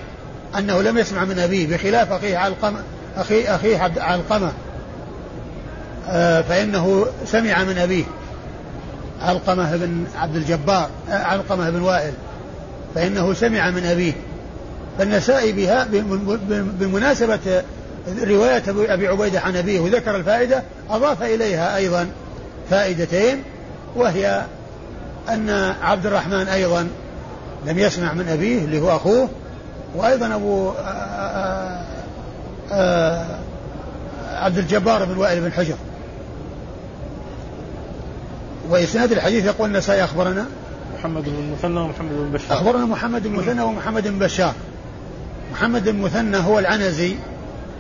أنه 0.59 0.83
لم 0.83 0.99
يسمع 0.99 1.25
من 1.25 1.39
أبيه 1.39 1.67
بخلاف 1.67 2.13
أخيه 2.13 2.37
علقمة 2.37 2.79
أخي 3.17 3.45
أخيه 3.45 3.79
عبد 3.79 3.99
علقمة 3.99 4.53
آه، 6.09 6.41
فإنه 6.41 7.07
سمع 7.27 7.65
من 7.65 7.79
أبيه 7.79 8.05
علقمة 9.21 9.77
بن 9.77 10.05
عبد 10.17 10.37
الجبار 10.37 10.91
آه، 11.11 11.15
علقمة 11.15 11.71
بن 11.71 11.83
وائل. 11.83 12.13
فإنه 12.95 13.35
سمع 13.35 13.71
من 13.71 13.85
أبيه. 13.85 14.13
فالنسائي 14.99 15.53
بها 15.53 15.89
بمناسبة 16.81 17.63
رواية 18.23 18.63
أبي 18.69 19.09
عبيدة 19.09 19.41
عن 19.41 19.57
أبيه 19.57 19.81
وذكر 19.81 20.17
الفائدة 20.17 20.63
أضاف 20.91 21.23
إليها 21.23 21.77
أيضا 21.77 22.09
فائدتين 22.71 23.43
وهي 23.97 24.43
أن 25.29 25.75
عبد 25.83 26.07
الرحمن 26.07 26.49
أيضا 26.49 26.89
لم 27.67 27.79
يسمع 27.79 28.13
من 28.13 28.29
أبيه 28.29 28.65
اللي 28.65 28.81
هو 28.81 28.97
أخوه 28.97 29.29
وأيضا 29.97 30.35
أبو 30.35 30.71
آآ 30.71 31.85
آآ 32.71 33.27
آآ 33.27 33.39
عبد 34.33 34.59
الجبار 34.59 35.05
بن 35.05 35.17
وائل 35.17 35.41
بن 35.41 35.53
حجر. 35.53 35.75
وإسناد 38.71 39.13
الحديث 39.13 39.45
يقول 39.45 39.69
النسائي 39.69 40.05
أخبرنا 40.05 40.47
محمد 40.99 41.25
بن 41.25 41.35
المثنى 41.35 41.81
ومحمد 41.81 42.11
بن 42.11 42.31
بشار. 42.33 42.57
أخبرنا 42.57 42.87
محمد 42.87 43.23
بن 43.27 43.35
المثنى 43.35 43.63
ومحمد 43.63 44.09
بن 44.09 44.19
بشار. 44.19 44.55
محمد 45.53 45.83
بن 45.83 45.89
المثنى 45.89 46.37
هو 46.37 46.59
العنزي 46.59 47.15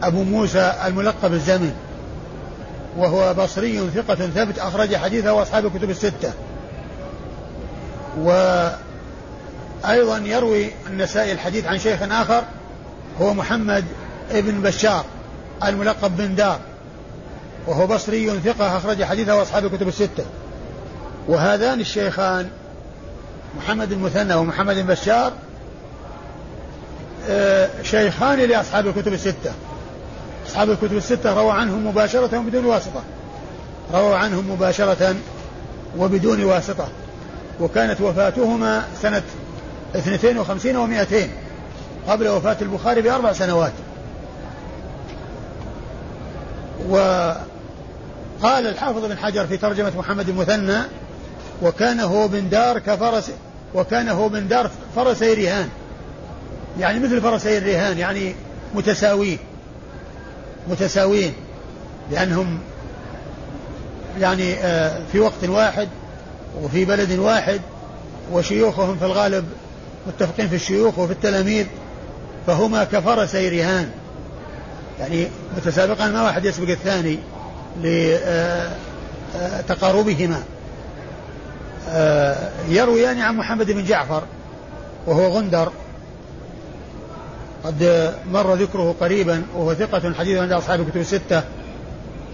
أبو 0.02 0.22
موسى 0.22 0.74
الملقب 0.86 1.32
الزمن 1.32 1.72
وهو 2.96 3.34
بصري 3.34 3.90
ثقة 3.94 4.14
ثبت 4.14 4.58
أخرج 4.58 4.96
حديثه 4.96 5.32
وأصحاب 5.32 5.66
الكتب 5.66 5.90
الستة. 5.90 6.32
وأيضا 9.84 10.18
يروي 10.18 10.70
النسائي 10.86 11.32
الحديث 11.32 11.66
عن 11.66 11.78
شيخ 11.78 12.02
آخر 12.02 12.44
هو 13.20 13.34
محمد 13.34 13.84
ابن 14.30 14.62
بشار 14.62 15.04
الملقب 15.64 16.16
بن 16.16 16.34
دار 16.34 16.58
وهو 17.66 17.86
بصري 17.86 18.40
ثقة 18.40 18.76
أخرج 18.76 19.04
حديثه 19.04 19.36
وأصحاب 19.36 19.64
الكتب 19.64 19.88
الستة. 19.88 20.24
وهذان 21.28 21.80
الشيخان 21.80 22.48
محمد 23.56 23.92
المثنى 23.92 24.34
ومحمد 24.34 24.76
بن 24.76 24.86
بشار 24.86 25.32
آه، 27.28 27.68
شيخان 27.82 28.38
لأصحاب 28.38 28.86
الكتب 28.86 29.12
الستة. 29.12 29.52
أصحاب 30.46 30.70
الكتب 30.70 30.96
الستة 30.96 31.34
روى 31.34 31.52
عنهم 31.52 31.86
مباشرة 31.86 32.38
وبدون 32.38 32.64
واسطة. 32.64 33.02
روى 33.94 34.14
عنهم 34.14 34.50
مباشرة 34.50 35.14
وبدون 35.98 36.44
واسطة. 36.44 36.88
وكانت 37.60 38.00
وفاتهما 38.00 38.84
سنة 39.02 39.22
52 39.94 41.04
و200 41.04 41.14
قبل 42.08 42.28
وفاة 42.28 42.56
البخاري 42.62 43.02
بأربع 43.02 43.32
سنوات. 43.32 43.72
وقال 46.88 47.46
الحافظ 48.66 49.04
بن 49.04 49.18
حجر 49.18 49.46
في 49.46 49.56
ترجمة 49.56 49.92
محمد 49.98 50.28
المثنى 50.28 50.78
وكان 51.62 52.00
هو 52.00 52.28
من 52.28 52.48
دار 52.50 52.78
كفرس 52.78 53.30
وكان 53.74 54.08
هو 54.08 54.28
من 54.28 54.48
دار 54.48 54.70
فرسي 54.96 55.34
رهان 55.34 55.68
يعني 56.80 56.98
مثل 56.98 57.20
فرسي 57.20 57.58
الرهان 57.58 57.98
يعني 57.98 58.34
متساوين 58.74 59.38
متساوين 60.68 61.32
لأنهم 62.10 62.58
يعني 64.20 64.54
آه، 64.54 65.00
في 65.12 65.20
وقت 65.20 65.44
واحد 65.44 65.88
وفي 66.62 66.84
بلد 66.84 67.18
واحد 67.18 67.60
وشيوخهم 68.32 68.96
في 68.96 69.04
الغالب 69.04 69.44
متفقين 70.06 70.48
في 70.48 70.54
الشيوخ 70.54 70.98
وفي 70.98 71.12
التلاميذ 71.12 71.66
فهما 72.46 72.84
كفرسي 72.84 73.48
رهان 73.48 73.90
يعني 75.00 75.28
متسابقان 75.56 76.12
ما 76.12 76.22
واحد 76.22 76.44
يسبق 76.44 76.68
الثاني 76.68 77.18
لتقاربهما 79.64 80.42
آه، 81.88 82.50
يرويان 82.68 83.20
عن 83.20 83.36
محمد 83.36 83.70
بن 83.70 83.84
جعفر 83.84 84.22
وهو 85.06 85.28
غندر. 85.28 85.72
قد 87.64 88.12
مر 88.32 88.54
ذكره 88.54 88.94
قريبا 89.00 89.42
وهو 89.56 89.74
ثقة 89.74 90.14
حديث 90.14 90.38
عند 90.38 90.52
أصحاب 90.52 90.80
الكتب 90.80 91.00
الستة. 91.00 91.42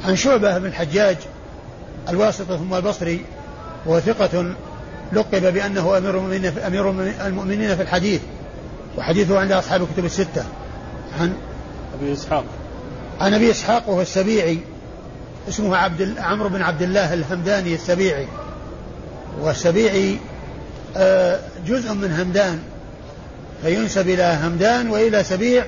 عن 0.05 0.17
شعبة 0.17 0.59
بن 0.59 0.67
الحجاج 0.67 1.17
الواسطة 2.09 2.57
ثم 2.57 2.75
البصري 2.75 3.25
وهو 3.87 4.01
ثقة 4.01 4.55
لقب 5.13 5.53
بأنه 5.53 5.99
أمير 5.99 6.19
المؤمنين 6.19 6.53
في, 6.53 6.67
أمير 6.67 6.91
المؤمنين 7.27 7.77
في 7.77 7.83
الحديث 7.83 8.21
وحديثه 8.99 9.41
عند 9.41 9.53
أصحاب 9.53 9.83
الكتب 9.83 10.05
الستة. 10.05 10.45
عن 11.21 11.33
أبي 12.01 12.13
إسحاق. 12.13 12.45
عن 13.21 13.35
أبي 13.35 13.51
إسحاق 13.51 13.89
وهو 13.89 14.01
السبيعي 14.01 14.59
اسمه 15.49 15.77
عبد 15.77 16.15
عمرو 16.19 16.49
بن 16.49 16.63
عبد 16.63 16.83
الله 16.83 17.15
الهمداني 17.15 17.75
السبيعي. 17.75 18.27
والسبيعي 19.41 20.19
آه، 20.97 21.41
جزء 21.67 21.95
من 21.95 22.13
همدان 22.13 22.59
فينسب 23.63 24.09
إلى 24.09 24.39
همدان 24.43 24.91
وإلى 24.91 25.25
سبيع 25.25 25.65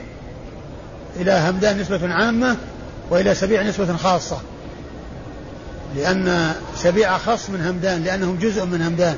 إلى 1.17 1.33
همدان 1.49 1.79
نسبة 1.79 2.15
عامة 2.15 2.57
وإلى 3.11 3.35
سبيع 3.35 3.63
نسبة 3.63 3.97
خاصة. 3.97 4.41
لأن 5.97 6.53
سبيع 6.77 7.17
أخص 7.17 7.51
من 7.51 7.67
همدان 7.67 8.05
لأنهم 8.05 8.37
جزء 8.37 8.65
من 8.65 8.83
همدان. 8.83 9.17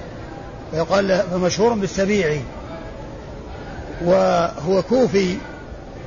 فيقال 0.73 1.23
فمشهور 1.31 1.75
بالسبيعي 1.75 2.43
وهو 4.05 4.83
كوفي 4.83 5.37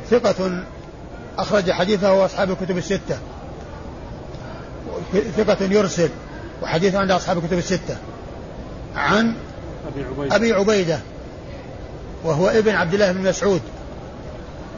ثقة 0.09 0.63
أخرج 1.37 1.71
حديثه 1.71 2.25
أصحاب 2.25 2.51
الكتب 2.51 2.77
الستة. 2.77 3.17
ثقة 5.37 5.57
يرسل 5.61 6.09
وحديثه 6.61 6.99
عند 6.99 7.11
أصحاب 7.11 7.37
الكتب 7.37 7.57
الستة. 7.57 7.97
عن 8.95 9.35
أبي 9.87 10.03
عبيدة, 10.03 10.35
أبي 10.35 10.53
عبيدة 10.53 10.99
وهو 12.23 12.49
ابن 12.49 12.75
عبد 12.75 12.93
الله 12.93 13.11
بن 13.11 13.29
مسعود 13.29 13.61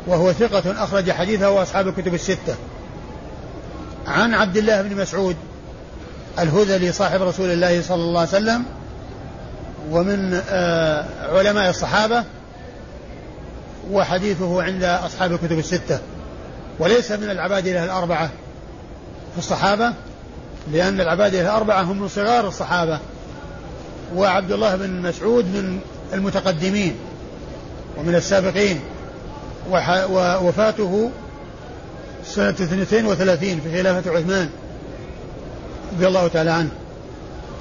وهو 0.08 0.34
ثقة 0.34 0.84
أخرج 0.84 1.12
حديثه 1.12 1.52
وأصحاب 1.52 1.88
الكتب 1.88 2.14
الستة. 2.14 2.56
عن 4.08 4.34
عبد 4.34 4.58
الله 4.58 4.82
بن 4.82 5.02
مسعود 5.02 5.36
الهذلي 6.40 6.92
صاحب 6.92 7.22
رسول 7.22 7.50
الله 7.50 7.82
صلى 7.82 8.04
الله 8.04 8.20
عليه 8.20 8.30
وسلم 8.30 8.66
ومن 9.92 10.42
آه، 10.50 11.06
علماء 11.38 11.70
الصحابة 11.70 12.24
وحديثه 13.92 14.64
عند 14.64 14.84
أصحاب 14.84 15.32
الكتب 15.32 15.60
الستة. 15.60 16.00
وليس 16.80 17.12
من 17.12 17.30
العبادلة 17.30 17.84
الأربعة 17.84 18.30
في 19.34 19.38
الصحابة 19.38 19.94
لأن 20.72 21.02
العبادلة 21.02 21.42
الأربعة 21.42 21.82
هم 21.82 22.02
من 22.02 22.08
صغار 22.08 22.48
الصحابة. 22.48 23.00
وعبد 24.16 24.52
الله 24.52 24.76
بن 24.76 25.02
مسعود 25.02 25.46
من 25.46 25.80
المتقدمين 26.14 26.96
ومن 27.98 28.16
السابقين. 28.16 28.80
ووفاته 30.10 31.12
سنة 32.26 32.50
32 32.50 33.62
في 33.62 33.78
خلافة 33.78 34.12
عثمان 34.12 34.50
رضي 35.96 36.08
الله 36.08 36.28
تعالى 36.28 36.52
عنه. 36.52 36.70